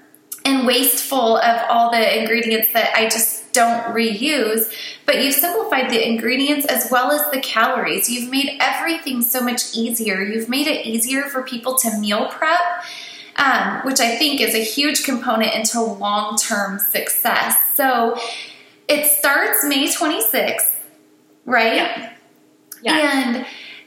and 0.46 0.66
wasteful 0.66 1.36
of 1.36 1.60
all 1.68 1.90
the 1.90 2.20
ingredients 2.20 2.72
that 2.72 2.94
I 2.96 3.04
just 3.04 3.37
don't 3.58 3.94
reuse, 3.94 4.72
but 5.06 5.22
you've 5.22 5.34
simplified 5.34 5.90
the 5.90 6.06
ingredients 6.06 6.66
as 6.66 6.90
well 6.90 7.10
as 7.10 7.30
the 7.30 7.40
calories. 7.40 8.08
You've 8.08 8.30
made 8.30 8.56
everything 8.60 9.22
so 9.22 9.40
much 9.40 9.76
easier. 9.76 10.22
You've 10.22 10.48
made 10.48 10.66
it 10.66 10.86
easier 10.86 11.22
for 11.22 11.42
people 11.42 11.76
to 11.78 11.98
meal 11.98 12.26
prep 12.26 12.60
um, 13.38 13.82
which 13.84 14.00
I 14.00 14.16
think 14.16 14.40
is 14.40 14.54
a 14.54 14.62
huge 14.62 15.04
component 15.04 15.54
into 15.54 15.80
long 15.80 16.36
term 16.36 16.78
success. 16.78 17.56
So 17.74 18.18
it 18.88 19.06
starts 19.06 19.64
May 19.64 19.86
26th, 19.86 20.74
right? 21.44 21.74
Yeah. 21.76 22.12
yeah. 22.82 23.26
And 23.26 23.46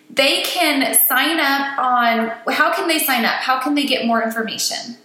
they 0.10 0.42
can 0.44 0.96
sign 0.96 1.40
up 1.40 1.80
on 1.80 2.54
how 2.54 2.74
can 2.74 2.88
they 2.88 3.00
sign 3.00 3.26
up? 3.26 3.36
How 3.36 3.62
can 3.62 3.76
they 3.76 3.86
get 3.86 4.06
more 4.06 4.24
information? 4.24 4.98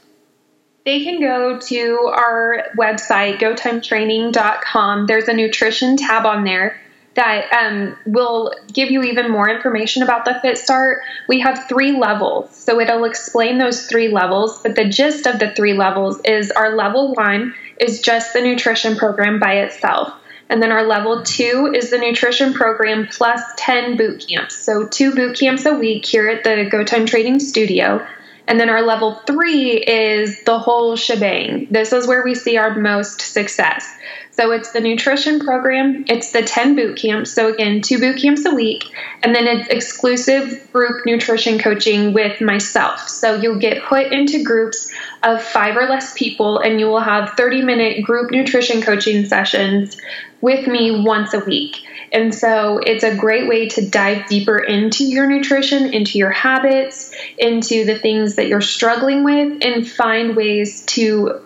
They 0.86 1.02
can 1.02 1.20
go 1.20 1.58
to 1.58 2.12
our 2.14 2.62
website, 2.78 3.40
gotimetraining.com. 3.40 5.06
There's 5.06 5.26
a 5.26 5.32
nutrition 5.32 5.96
tab 5.96 6.24
on 6.24 6.44
there 6.44 6.80
that 7.14 7.52
um, 7.52 7.96
will 8.06 8.54
give 8.72 8.92
you 8.92 9.02
even 9.02 9.28
more 9.28 9.48
information 9.48 10.04
about 10.04 10.24
the 10.24 10.38
Fit 10.40 10.58
Start. 10.58 11.00
We 11.28 11.40
have 11.40 11.66
three 11.68 11.98
levels, 11.98 12.54
so 12.54 12.78
it'll 12.78 13.04
explain 13.04 13.58
those 13.58 13.86
three 13.86 14.08
levels. 14.08 14.62
But 14.62 14.76
the 14.76 14.88
gist 14.88 15.26
of 15.26 15.40
the 15.40 15.50
three 15.50 15.72
levels 15.72 16.20
is 16.24 16.52
our 16.52 16.76
level 16.76 17.14
one 17.14 17.52
is 17.80 18.00
just 18.00 18.32
the 18.32 18.40
nutrition 18.40 18.94
program 18.94 19.40
by 19.40 19.54
itself. 19.54 20.12
And 20.48 20.62
then 20.62 20.70
our 20.70 20.86
level 20.86 21.24
two 21.24 21.72
is 21.74 21.90
the 21.90 21.98
nutrition 21.98 22.54
program 22.54 23.08
plus 23.10 23.42
10 23.56 23.96
boot 23.96 24.24
camps. 24.28 24.54
So, 24.54 24.86
two 24.86 25.16
boot 25.16 25.36
camps 25.36 25.66
a 25.66 25.74
week 25.74 26.06
here 26.06 26.28
at 26.28 26.44
the 26.44 26.68
Go 26.70 26.84
Time 26.84 27.06
Training 27.06 27.40
Studio. 27.40 28.06
And 28.48 28.60
then 28.60 28.68
our 28.68 28.82
level 28.82 29.14
three 29.26 29.72
is 29.72 30.44
the 30.44 30.58
whole 30.58 30.96
shebang. 30.96 31.66
This 31.70 31.92
is 31.92 32.06
where 32.06 32.22
we 32.22 32.34
see 32.34 32.56
our 32.56 32.74
most 32.74 33.20
success. 33.20 33.96
So 34.36 34.52
it's 34.52 34.72
the 34.72 34.80
nutrition 34.80 35.40
program, 35.40 36.04
it's 36.08 36.32
the 36.32 36.42
10 36.42 36.76
boot 36.76 36.98
camps. 36.98 37.32
So 37.32 37.48
again, 37.52 37.80
two 37.80 37.98
boot 37.98 38.20
camps 38.20 38.44
a 38.44 38.54
week, 38.54 38.84
and 39.22 39.34
then 39.34 39.46
it's 39.46 39.68
exclusive 39.68 40.70
group 40.74 41.06
nutrition 41.06 41.58
coaching 41.58 42.12
with 42.12 42.42
myself. 42.42 43.08
So 43.08 43.36
you'll 43.36 43.58
get 43.58 43.82
put 43.84 44.12
into 44.12 44.44
groups 44.44 44.92
of 45.22 45.42
five 45.42 45.78
or 45.78 45.86
less 45.86 46.12
people, 46.12 46.58
and 46.58 46.78
you 46.78 46.86
will 46.86 47.00
have 47.00 47.30
30 47.30 47.62
minute 47.62 48.04
group 48.04 48.30
nutrition 48.30 48.82
coaching 48.82 49.24
sessions 49.24 49.96
with 50.42 50.66
me 50.66 51.02
once 51.02 51.32
a 51.32 51.40
week. 51.40 51.85
And 52.12 52.34
so 52.34 52.78
it's 52.78 53.04
a 53.04 53.14
great 53.16 53.48
way 53.48 53.68
to 53.70 53.88
dive 53.88 54.28
deeper 54.28 54.58
into 54.58 55.04
your 55.04 55.26
nutrition, 55.26 55.92
into 55.92 56.18
your 56.18 56.30
habits, 56.30 57.14
into 57.38 57.84
the 57.84 57.98
things 57.98 58.36
that 58.36 58.48
you're 58.48 58.60
struggling 58.60 59.24
with, 59.24 59.62
and 59.62 59.88
find 59.88 60.36
ways 60.36 60.84
to 60.86 61.40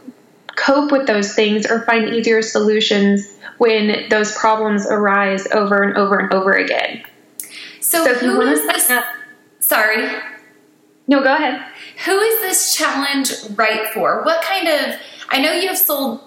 cope 0.57 0.93
with 0.93 1.07
those 1.07 1.35
things 1.35 1.67
or 1.67 1.83
find 1.83 2.11
easier 2.11 2.43
solutions 2.43 3.31
when 3.59 4.09
those 4.09 4.37
problems 4.37 4.87
arise 4.87 5.47
over 5.53 5.83
and 5.83 5.97
over 5.97 6.19
and 6.19 6.33
over 6.33 6.53
again. 6.53 7.03
So, 7.81 8.05
so 8.05 8.15
who 8.15 8.41
is 8.43 8.61
this? 8.67 8.91
Up, 8.91 9.05
sorry. 9.59 10.09
No, 11.07 11.23
go 11.23 11.35
ahead. 11.35 11.61
Who 12.05 12.19
is 12.21 12.41
this 12.41 12.75
challenge 12.75 13.33
right 13.57 13.89
for? 13.93 14.23
What 14.23 14.43
kind 14.43 14.69
of? 14.69 14.97
I 15.29 15.41
know 15.41 15.53
you've 15.53 15.77
sold 15.77 16.21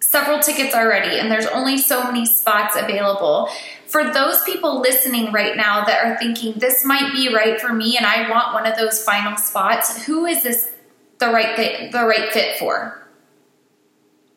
several 0.00 0.38
tickets 0.38 0.74
already, 0.74 1.18
and 1.18 1.30
there's 1.30 1.46
only 1.46 1.76
so 1.76 2.04
many 2.04 2.24
spots 2.24 2.76
available. 2.76 3.48
For 3.88 4.12
those 4.12 4.42
people 4.44 4.80
listening 4.80 5.32
right 5.32 5.56
now 5.56 5.84
that 5.84 6.04
are 6.04 6.16
thinking 6.18 6.54
this 6.58 6.84
might 6.84 7.12
be 7.12 7.34
right 7.34 7.60
for 7.60 7.72
me, 7.72 7.96
and 7.96 8.06
I 8.06 8.30
want 8.30 8.54
one 8.54 8.66
of 8.66 8.76
those 8.76 9.02
final 9.02 9.36
spots, 9.36 10.04
who 10.04 10.26
is 10.26 10.42
this 10.42 10.70
the 11.18 11.28
right 11.28 11.56
fit, 11.56 11.90
the 11.92 12.04
right 12.04 12.32
fit 12.32 12.58
for? 12.58 12.94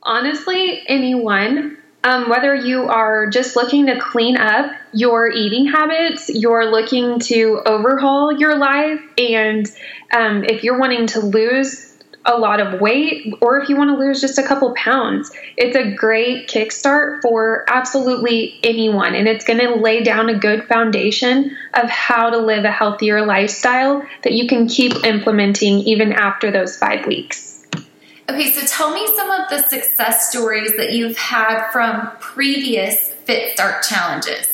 honestly, 0.03 0.81
anyone 0.87 1.77
Um, 2.03 2.29
whether 2.29 2.55
you 2.55 2.85
are 2.89 3.29
just 3.29 3.55
looking 3.55 3.85
to 3.85 3.99
clean 3.99 4.35
up 4.35 4.71
your 4.91 5.29
eating 5.29 5.67
habits, 5.67 6.29
you're 6.29 6.65
looking 6.65 7.19
to 7.19 7.61
overhaul 7.63 8.31
your 8.31 8.57
life, 8.57 8.99
and 9.19 9.67
um, 10.11 10.43
if 10.43 10.63
you're 10.63 10.79
wanting 10.79 11.05
to 11.07 11.19
lose 11.19 11.90
a 12.25 12.37
lot 12.37 12.59
of 12.59 12.79
weight 12.79 13.33
or 13.41 13.59
if 13.59 13.69
you 13.69 13.75
want 13.75 13.89
to 13.89 13.97
lose 13.97 14.21
just 14.21 14.37
a 14.37 14.43
couple 14.43 14.73
pounds, 14.75 15.31
it's 15.57 15.75
a 15.75 15.91
great 15.95 16.47
kickstart 16.47 17.21
for 17.21 17.65
absolutely 17.67 18.59
anyone. 18.63 19.15
And 19.15 19.27
it's 19.27 19.45
going 19.45 19.59
to 19.59 19.75
lay 19.75 20.03
down 20.03 20.29
a 20.29 20.37
good 20.37 20.65
foundation 20.65 21.57
of 21.73 21.89
how 21.89 22.29
to 22.29 22.37
live 22.37 22.63
a 22.63 22.71
healthier 22.71 23.25
lifestyle 23.25 24.05
that 24.23 24.33
you 24.33 24.47
can 24.47 24.67
keep 24.67 25.03
implementing 25.03 25.79
even 25.79 26.13
after 26.13 26.51
those 26.51 26.77
five 26.77 27.07
weeks. 27.07 27.65
Okay, 28.29 28.51
so 28.51 28.65
tell 28.65 28.93
me 28.93 29.05
some 29.15 29.29
of 29.29 29.49
the 29.49 29.61
success 29.63 30.29
stories 30.29 30.77
that 30.77 30.93
you've 30.93 31.17
had 31.17 31.69
from 31.71 32.11
previous 32.19 33.09
Fit 33.25 33.53
Start 33.53 33.83
challenges. 33.83 34.50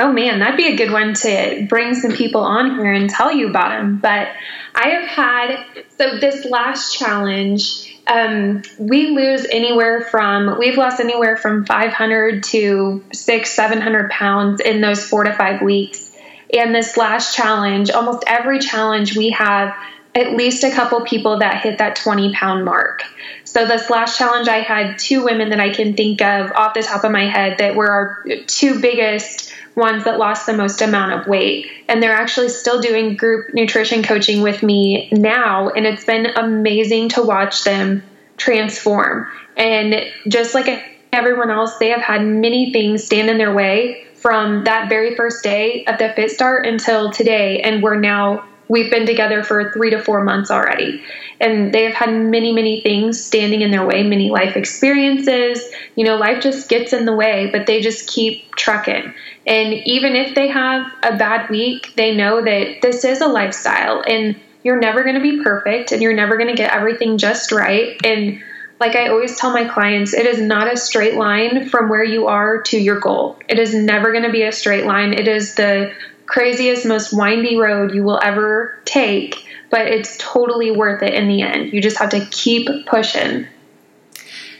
Oh 0.00 0.12
man, 0.12 0.38
that'd 0.38 0.56
be 0.56 0.68
a 0.68 0.76
good 0.76 0.92
one 0.92 1.12
to 1.14 1.66
bring 1.68 1.94
some 1.94 2.12
people 2.12 2.42
on 2.42 2.76
here 2.76 2.92
and 2.92 3.10
tell 3.10 3.32
you 3.32 3.48
about 3.48 3.70
them. 3.70 3.98
But 3.98 4.28
I 4.74 4.90
have 4.90 5.08
had, 5.08 5.64
so 5.96 6.18
this 6.18 6.44
last 6.44 6.96
challenge, 6.96 7.98
um, 8.06 8.62
we 8.78 9.08
lose 9.08 9.44
anywhere 9.50 10.02
from, 10.02 10.56
we've 10.56 10.78
lost 10.78 11.00
anywhere 11.00 11.36
from 11.36 11.66
500 11.66 12.44
to 12.44 13.04
six, 13.12 13.52
700 13.54 14.10
pounds 14.10 14.60
in 14.60 14.80
those 14.80 15.04
four 15.04 15.24
to 15.24 15.32
five 15.32 15.62
weeks. 15.62 16.16
And 16.54 16.72
this 16.72 16.96
last 16.96 17.34
challenge, 17.34 17.90
almost 17.90 18.22
every 18.28 18.60
challenge 18.60 19.16
we 19.16 19.30
have 19.30 19.74
at 20.14 20.32
least 20.32 20.64
a 20.64 20.70
couple 20.70 21.00
people 21.02 21.40
that 21.40 21.60
hit 21.62 21.78
that 21.78 21.96
20 21.96 22.32
pound 22.34 22.64
mark. 22.64 23.02
So, 23.44 23.66
this 23.66 23.90
last 23.90 24.18
challenge, 24.18 24.48
I 24.48 24.60
had 24.60 24.98
two 24.98 25.24
women 25.24 25.50
that 25.50 25.60
I 25.60 25.70
can 25.70 25.94
think 25.94 26.22
of 26.22 26.50
off 26.52 26.74
the 26.74 26.82
top 26.82 27.04
of 27.04 27.10
my 27.10 27.26
head 27.26 27.58
that 27.58 27.74
were 27.74 27.90
our 27.90 28.24
two 28.46 28.80
biggest 28.80 29.52
ones 29.78 30.04
that 30.04 30.18
lost 30.18 30.44
the 30.44 30.52
most 30.52 30.82
amount 30.82 31.12
of 31.12 31.26
weight. 31.26 31.70
And 31.88 32.02
they're 32.02 32.12
actually 32.12 32.50
still 32.50 32.80
doing 32.80 33.16
group 33.16 33.54
nutrition 33.54 34.02
coaching 34.02 34.42
with 34.42 34.62
me 34.62 35.08
now. 35.12 35.70
And 35.70 35.86
it's 35.86 36.04
been 36.04 36.26
amazing 36.26 37.10
to 37.10 37.22
watch 37.22 37.64
them 37.64 38.02
transform. 38.36 39.26
And 39.56 40.04
just 40.28 40.54
like 40.54 40.84
everyone 41.12 41.50
else, 41.50 41.78
they 41.78 41.88
have 41.88 42.02
had 42.02 42.22
many 42.22 42.72
things 42.72 43.04
stand 43.04 43.30
in 43.30 43.38
their 43.38 43.54
way 43.54 44.04
from 44.14 44.64
that 44.64 44.88
very 44.88 45.14
first 45.14 45.42
day 45.42 45.84
of 45.86 45.98
the 45.98 46.12
Fit 46.14 46.30
Start 46.30 46.66
until 46.66 47.12
today. 47.12 47.60
And 47.60 47.82
we're 47.82 48.00
now 48.00 48.44
we've 48.68 48.90
been 48.90 49.06
together 49.06 49.42
for 49.42 49.72
three 49.72 49.90
to 49.90 50.02
four 50.02 50.22
months 50.22 50.50
already. 50.50 51.02
And 51.40 51.72
they 51.72 51.84
have 51.84 51.94
had 51.94 52.10
many, 52.10 52.52
many 52.52 52.80
things 52.82 53.24
standing 53.24 53.62
in 53.62 53.70
their 53.70 53.86
way, 53.86 54.02
many 54.02 54.30
life 54.30 54.56
experiences. 54.56 55.62
You 55.94 56.04
know, 56.04 56.16
life 56.16 56.42
just 56.42 56.68
gets 56.68 56.92
in 56.92 57.04
the 57.04 57.14
way, 57.14 57.48
but 57.50 57.66
they 57.66 57.80
just 57.80 58.08
keep 58.08 58.54
trucking. 58.54 59.14
And 59.46 59.74
even 59.86 60.14
if 60.16 60.34
they 60.34 60.48
have 60.48 60.92
a 61.02 61.16
bad 61.16 61.48
week, 61.48 61.94
they 61.96 62.14
know 62.14 62.42
that 62.42 62.82
this 62.82 63.04
is 63.04 63.20
a 63.20 63.28
lifestyle 63.28 64.02
and 64.06 64.36
you're 64.62 64.80
never 64.80 65.02
going 65.02 65.14
to 65.14 65.22
be 65.22 65.42
perfect 65.42 65.92
and 65.92 66.02
you're 66.02 66.14
never 66.14 66.36
going 66.36 66.48
to 66.48 66.56
get 66.56 66.74
everything 66.74 67.16
just 67.18 67.52
right. 67.52 67.96
And 68.04 68.42
like 68.80 68.94
I 68.94 69.08
always 69.08 69.36
tell 69.36 69.52
my 69.52 69.66
clients, 69.66 70.14
it 70.14 70.26
is 70.26 70.40
not 70.40 70.72
a 70.72 70.76
straight 70.76 71.14
line 71.14 71.68
from 71.68 71.88
where 71.88 72.04
you 72.04 72.26
are 72.26 72.62
to 72.62 72.78
your 72.78 73.00
goal. 73.00 73.38
It 73.48 73.58
is 73.58 73.74
never 73.74 74.12
going 74.12 74.24
to 74.24 74.30
be 74.30 74.42
a 74.42 74.52
straight 74.52 74.84
line. 74.84 75.14
It 75.14 75.26
is 75.26 75.54
the 75.54 75.92
craziest, 76.28 76.86
most 76.86 77.12
windy 77.12 77.56
road 77.56 77.94
you 77.94 78.04
will 78.04 78.20
ever 78.22 78.80
take, 78.84 79.44
but 79.70 79.88
it's 79.88 80.16
totally 80.18 80.70
worth 80.70 81.02
it 81.02 81.14
in 81.14 81.26
the 81.26 81.42
end. 81.42 81.72
You 81.72 81.82
just 81.82 81.98
have 81.98 82.10
to 82.10 82.24
keep 82.30 82.68
pushing. 82.86 83.46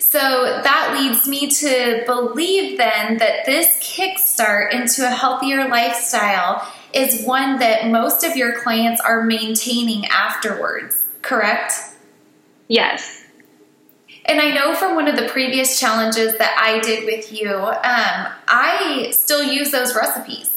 So 0.00 0.18
that 0.18 0.98
leads 0.98 1.28
me 1.28 1.50
to 1.50 2.02
believe 2.06 2.78
then 2.78 3.18
that 3.18 3.44
this 3.44 3.78
kickstart 3.80 4.72
into 4.72 5.06
a 5.06 5.10
healthier 5.10 5.68
lifestyle 5.68 6.66
is 6.94 7.26
one 7.26 7.58
that 7.58 7.88
most 7.88 8.24
of 8.24 8.34
your 8.34 8.58
clients 8.58 9.02
are 9.02 9.22
maintaining 9.22 10.06
afterwards, 10.06 11.04
correct? 11.20 11.74
Yes. 12.68 13.22
And 14.24 14.40
I 14.40 14.54
know 14.54 14.74
from 14.74 14.94
one 14.94 15.08
of 15.08 15.16
the 15.16 15.28
previous 15.28 15.78
challenges 15.78 16.38
that 16.38 16.56
I 16.58 16.80
did 16.80 17.04
with 17.04 17.30
you, 17.30 17.50
um, 17.50 18.32
I 18.46 19.10
still 19.12 19.42
use 19.42 19.70
those 19.70 19.94
recipes. 19.94 20.50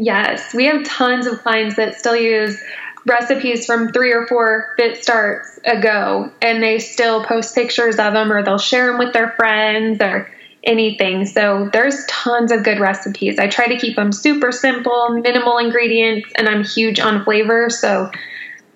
Yes, 0.00 0.54
we 0.54 0.66
have 0.66 0.84
tons 0.84 1.26
of 1.26 1.40
clients 1.40 1.74
that 1.74 1.96
still 1.96 2.14
use 2.14 2.56
recipes 3.04 3.66
from 3.66 3.88
three 3.88 4.12
or 4.12 4.28
four 4.28 4.74
fit 4.76 5.02
starts 5.02 5.58
ago 5.64 6.30
and 6.40 6.62
they 6.62 6.78
still 6.78 7.24
post 7.24 7.52
pictures 7.52 7.96
of 7.96 8.12
them 8.12 8.30
or 8.30 8.44
they'll 8.44 8.58
share 8.58 8.86
them 8.86 8.98
with 8.98 9.12
their 9.12 9.30
friends 9.30 10.00
or 10.00 10.30
anything. 10.62 11.26
So 11.26 11.68
there's 11.72 12.06
tons 12.06 12.52
of 12.52 12.62
good 12.62 12.78
recipes. 12.78 13.40
I 13.40 13.48
try 13.48 13.66
to 13.66 13.76
keep 13.76 13.96
them 13.96 14.12
super 14.12 14.52
simple, 14.52 15.08
minimal 15.08 15.58
ingredients, 15.58 16.30
and 16.36 16.48
I'm 16.48 16.62
huge 16.62 17.00
on 17.00 17.24
flavor, 17.24 17.68
so 17.68 18.08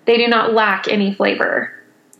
they 0.03 0.17
do 0.17 0.27
not 0.27 0.53
lack 0.53 0.89
any 0.89 1.13
flavor. 1.13 1.73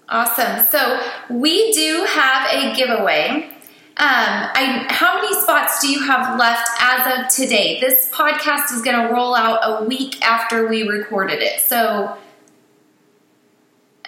Awesome. 0.08 0.66
So 0.68 1.02
we 1.30 1.74
do 1.74 2.06
have 2.08 2.54
a 2.54 2.74
giveaway. 2.74 3.53
Um, 3.96 4.08
I, 4.08 4.88
how 4.90 5.22
many 5.22 5.40
spots 5.40 5.80
do 5.80 5.88
you 5.88 6.04
have 6.04 6.40
left 6.40 6.68
as 6.82 7.20
of 7.20 7.28
today? 7.30 7.80
This 7.80 8.10
podcast 8.12 8.74
is 8.74 8.82
going 8.82 9.08
to 9.08 9.14
roll 9.14 9.36
out 9.36 9.60
a 9.62 9.86
week 9.86 10.20
after 10.26 10.68
we 10.68 10.82
recorded 10.82 11.44
it. 11.44 11.62
So, 11.62 12.18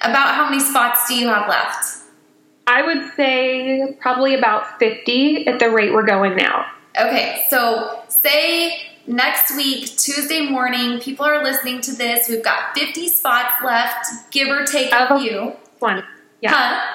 about 0.02 0.34
how 0.34 0.50
many 0.50 0.60
spots 0.60 1.08
do 1.08 1.13
you 1.13 1.28
have 1.28 1.48
left? 1.48 2.04
I 2.65 2.82
would 2.82 3.13
say 3.15 3.95
probably 4.00 4.34
about 4.34 4.80
50 4.80 5.45
at 5.45 5.60
the 5.60 5.69
rate 5.69 5.93
we're 5.93 6.06
going 6.06 6.36
now. 6.36 6.65
Okay, 7.00 7.43
so 7.52 8.02
say 8.08 8.82
next 9.06 9.56
week, 9.56 9.86
Tuesday 9.98 10.50
morning, 10.50 11.00
people 11.00 11.28
are 11.28 11.43
listening 11.43 11.82
to 11.82 11.95
this. 11.95 12.28
We've 12.28 12.43
got 12.43 12.76
50 12.76 13.08
spots 13.10 13.63
left, 13.63 14.32
give 14.32 14.48
or 14.48 14.65
take 14.65 14.91
a 14.91 15.19
few. 15.19 15.54
One. 15.78 16.04
Yeah. 16.41 16.54
Huh? 16.54 16.94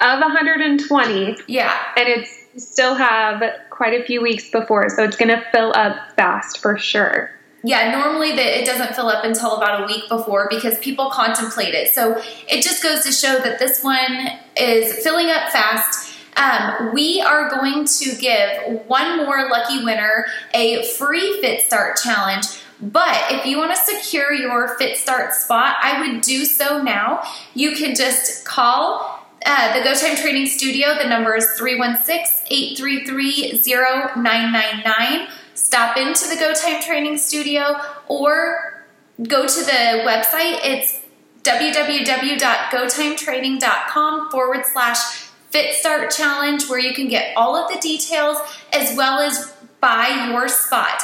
Of 0.00 0.20
120. 0.20 1.36
Yeah. 1.46 1.76
And 1.96 2.08
it's 2.08 2.46
still 2.56 2.94
have 2.94 3.42
quite 3.70 4.00
a 4.00 4.04
few 4.04 4.22
weeks 4.22 4.50
before, 4.50 4.88
so 4.88 5.02
it's 5.02 5.16
going 5.16 5.28
to 5.28 5.42
fill 5.52 5.72
up 5.74 5.96
fast 6.16 6.58
for 6.58 6.78
sure. 6.78 7.30
Yeah, 7.62 7.90
normally 7.90 8.30
that 8.30 8.60
it 8.60 8.64
doesn't 8.64 8.94
fill 8.94 9.08
up 9.08 9.24
until 9.24 9.56
about 9.56 9.82
a 9.82 9.86
week 9.86 10.08
before 10.08 10.46
because 10.48 10.78
people 10.78 11.10
contemplate 11.10 11.74
it. 11.74 11.92
So 11.92 12.22
it 12.48 12.62
just 12.62 12.82
goes 12.82 13.02
to 13.04 13.12
show 13.12 13.38
that 13.40 13.58
this 13.58 13.82
one 13.82 14.28
is 14.56 15.02
filling 15.02 15.30
up 15.30 15.50
fast. 15.50 16.14
Um, 16.36 16.92
we 16.92 17.20
are 17.20 17.50
going 17.50 17.86
to 17.86 18.14
give 18.16 18.86
one 18.86 19.16
more 19.16 19.48
lucky 19.48 19.82
winner 19.82 20.26
a 20.54 20.84
free 20.84 21.40
Fit 21.40 21.62
Start 21.62 21.96
challenge. 21.96 22.44
But 22.80 23.32
if 23.32 23.46
you 23.46 23.56
want 23.56 23.74
to 23.74 23.80
secure 23.80 24.32
your 24.32 24.76
Fit 24.76 24.98
Start 24.98 25.32
spot, 25.32 25.76
I 25.82 26.00
would 26.00 26.20
do 26.20 26.44
so 26.44 26.82
now. 26.82 27.22
You 27.54 27.74
can 27.74 27.94
just 27.94 28.44
call 28.44 29.15
uh, 29.44 29.76
the 29.76 29.82
Go 29.84 29.92
Time 29.94 30.16
Training 30.16 30.46
Studio, 30.46 30.96
the 31.00 31.08
number 31.08 31.36
is 31.36 31.46
316 31.58 32.46
833 32.50 33.62
0999. 33.64 35.28
Stop 35.54 35.96
into 35.96 36.28
the 36.28 36.34
Go 36.36 36.52
Time 36.54 36.82
Training 36.82 37.18
Studio 37.18 37.76
or 38.08 38.84
go 39.22 39.46
to 39.46 39.64
the 39.64 40.02
website. 40.04 40.58
It's 40.64 41.00
www.gotimetraining.com 41.42 44.30
forward 44.30 44.66
slash 44.66 44.98
Fit 45.50 45.74
Start 45.74 46.10
Challenge, 46.10 46.68
where 46.68 46.78
you 46.78 46.92
can 46.92 47.08
get 47.08 47.34
all 47.36 47.56
of 47.56 47.72
the 47.72 47.80
details 47.80 48.36
as 48.72 48.94
well 48.96 49.20
as 49.20 49.54
buy 49.80 50.28
your 50.30 50.48
spot. 50.48 51.02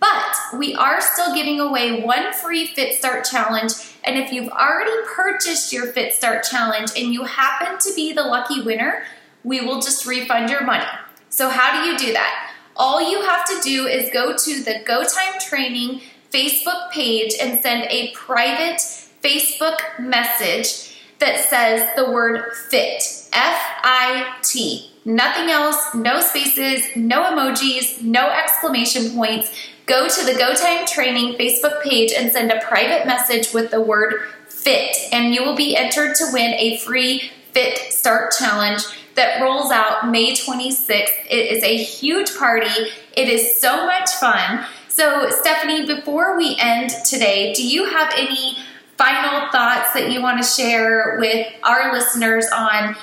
But 0.00 0.58
we 0.58 0.74
are 0.74 1.00
still 1.00 1.32
giving 1.34 1.60
away 1.60 2.02
one 2.02 2.32
free 2.32 2.66
Fit 2.66 2.98
Start 2.98 3.24
challenge. 3.24 3.91
And 4.04 4.18
if 4.18 4.32
you've 4.32 4.48
already 4.48 4.92
purchased 5.14 5.72
your 5.72 5.86
Fit 5.86 6.14
Start 6.14 6.44
challenge 6.44 6.90
and 6.96 7.12
you 7.12 7.24
happen 7.24 7.78
to 7.78 7.94
be 7.94 8.12
the 8.12 8.22
lucky 8.22 8.60
winner, 8.60 9.04
we 9.44 9.60
will 9.60 9.80
just 9.80 10.06
refund 10.06 10.50
your 10.50 10.64
money. 10.64 10.86
So, 11.28 11.48
how 11.48 11.82
do 11.82 11.88
you 11.88 11.98
do 11.98 12.12
that? 12.12 12.52
All 12.76 13.10
you 13.10 13.22
have 13.22 13.46
to 13.46 13.60
do 13.62 13.86
is 13.86 14.10
go 14.12 14.36
to 14.36 14.62
the 14.62 14.82
Go 14.84 15.04
Time 15.04 15.40
Training 15.40 16.00
Facebook 16.30 16.90
page 16.90 17.34
and 17.40 17.60
send 17.60 17.84
a 17.90 18.12
private 18.12 18.78
Facebook 19.22 19.78
message 19.98 20.96
that 21.18 21.38
says 21.38 21.88
the 21.94 22.10
word 22.10 22.52
FIT, 22.70 23.28
F 23.32 23.60
I 23.84 24.36
T. 24.42 24.90
Nothing 25.04 25.50
else, 25.50 25.94
no 25.94 26.20
spaces, 26.20 26.84
no 26.96 27.24
emojis, 27.24 28.02
no 28.02 28.30
exclamation 28.30 29.14
points 29.14 29.52
go 29.86 30.08
to 30.08 30.24
the 30.24 30.34
Go 30.34 30.54
Time 30.54 30.86
Training 30.86 31.34
Facebook 31.34 31.82
page 31.82 32.12
and 32.16 32.32
send 32.32 32.50
a 32.50 32.60
private 32.60 33.06
message 33.06 33.52
with 33.52 33.70
the 33.70 33.80
word 33.80 34.14
FIT, 34.48 34.96
and 35.12 35.34
you 35.34 35.42
will 35.42 35.56
be 35.56 35.76
entered 35.76 36.14
to 36.16 36.30
win 36.32 36.54
a 36.54 36.78
free 36.78 37.30
Fit 37.52 37.92
Start 37.92 38.32
Challenge 38.38 38.82
that 39.14 39.42
rolls 39.42 39.70
out 39.70 40.10
May 40.10 40.32
26th. 40.32 41.26
It 41.28 41.52
is 41.52 41.62
a 41.62 41.76
huge 41.76 42.36
party, 42.36 42.90
it 43.16 43.28
is 43.28 43.60
so 43.60 43.86
much 43.86 44.10
fun. 44.12 44.64
So, 44.88 45.30
Stephanie, 45.30 45.86
before 45.86 46.36
we 46.36 46.56
end 46.58 46.90
today, 47.06 47.52
do 47.54 47.66
you 47.66 47.86
have 47.86 48.12
any 48.16 48.58
final 48.98 49.50
thoughts 49.50 49.94
that 49.94 50.10
you 50.10 50.22
want 50.22 50.40
to 50.42 50.46
share 50.46 51.16
with 51.18 51.46
our 51.62 51.92
listeners 51.92 52.46
on 52.54 52.94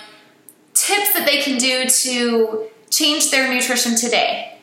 tips 0.74 1.14
that 1.14 1.26
they 1.26 1.42
can 1.42 1.58
do 1.58 1.90
to 1.90 2.68
change 2.90 3.32
their 3.32 3.52
nutrition 3.54 3.96
today? 3.96 4.59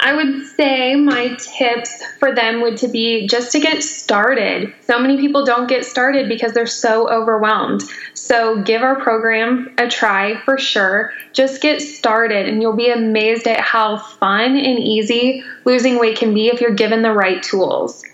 I 0.00 0.14
would 0.14 0.46
say 0.46 0.94
my 0.94 1.36
tips 1.40 2.02
for 2.20 2.32
them 2.32 2.60
would 2.60 2.76
to 2.78 2.88
be 2.88 3.26
just 3.26 3.50
to 3.52 3.60
get 3.60 3.82
started. 3.82 4.72
So 4.82 4.98
many 4.98 5.16
people 5.16 5.44
don't 5.44 5.68
get 5.68 5.84
started 5.84 6.28
because 6.28 6.52
they're 6.52 6.66
so 6.66 7.10
overwhelmed. 7.10 7.82
So 8.14 8.62
give 8.62 8.82
our 8.82 9.00
program 9.00 9.74
a 9.76 9.88
try 9.88 10.40
for 10.44 10.56
sure. 10.56 11.12
Just 11.32 11.60
get 11.60 11.82
started 11.82 12.48
and 12.48 12.62
you'll 12.62 12.76
be 12.76 12.90
amazed 12.90 13.48
at 13.48 13.60
how 13.60 13.98
fun 13.98 14.56
and 14.56 14.78
easy 14.78 15.42
losing 15.64 15.98
weight 15.98 16.16
can 16.16 16.32
be 16.32 16.46
if 16.46 16.60
you're 16.60 16.70
given 16.70 17.02
the 17.02 17.12
right 17.12 17.42
tools. 17.42 18.04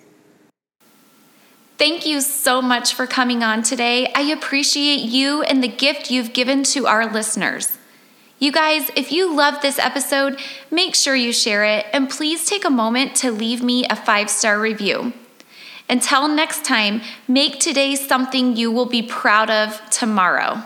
Thank 1.77 2.07
you 2.07 2.23
so 2.23 2.62
much 2.62 2.94
for 2.94 3.07
coming 3.07 3.42
on 3.42 3.62
today. 3.62 4.11
I 4.14 4.23
appreciate 4.23 5.01
you 5.01 5.42
and 5.42 5.62
the 5.62 5.68
gift 5.68 6.11
you've 6.11 6.33
given 6.33 6.62
to 6.64 6.87
our 6.87 7.12
listeners. 7.12 7.77
You 8.40 8.51
guys, 8.51 8.90
if 8.97 9.12
you 9.12 9.35
love 9.35 9.62
this 9.62 9.79
episode, 9.79 10.38
make 10.70 10.94
sure 10.94 11.14
you 11.14 11.33
share 11.33 11.64
it 11.64 11.87
and 11.92 12.11
please 12.11 12.47
take 12.47 12.64
a 12.64 12.70
moment 12.70 13.14
to 13.16 13.31
leave 13.31 13.62
me 13.62 13.87
a 13.87 13.97
five 13.97 14.29
star 14.29 14.61
review. 14.61 15.12
Until 15.88 16.29
next 16.29 16.64
time, 16.64 17.03
make 17.29 17.61
today 17.61 17.94
something 17.94 18.57
you 18.57 18.73
will 18.73 18.87
be 18.87 19.03
proud 19.03 19.51
of 19.51 19.81
tomorrow. 19.90 20.62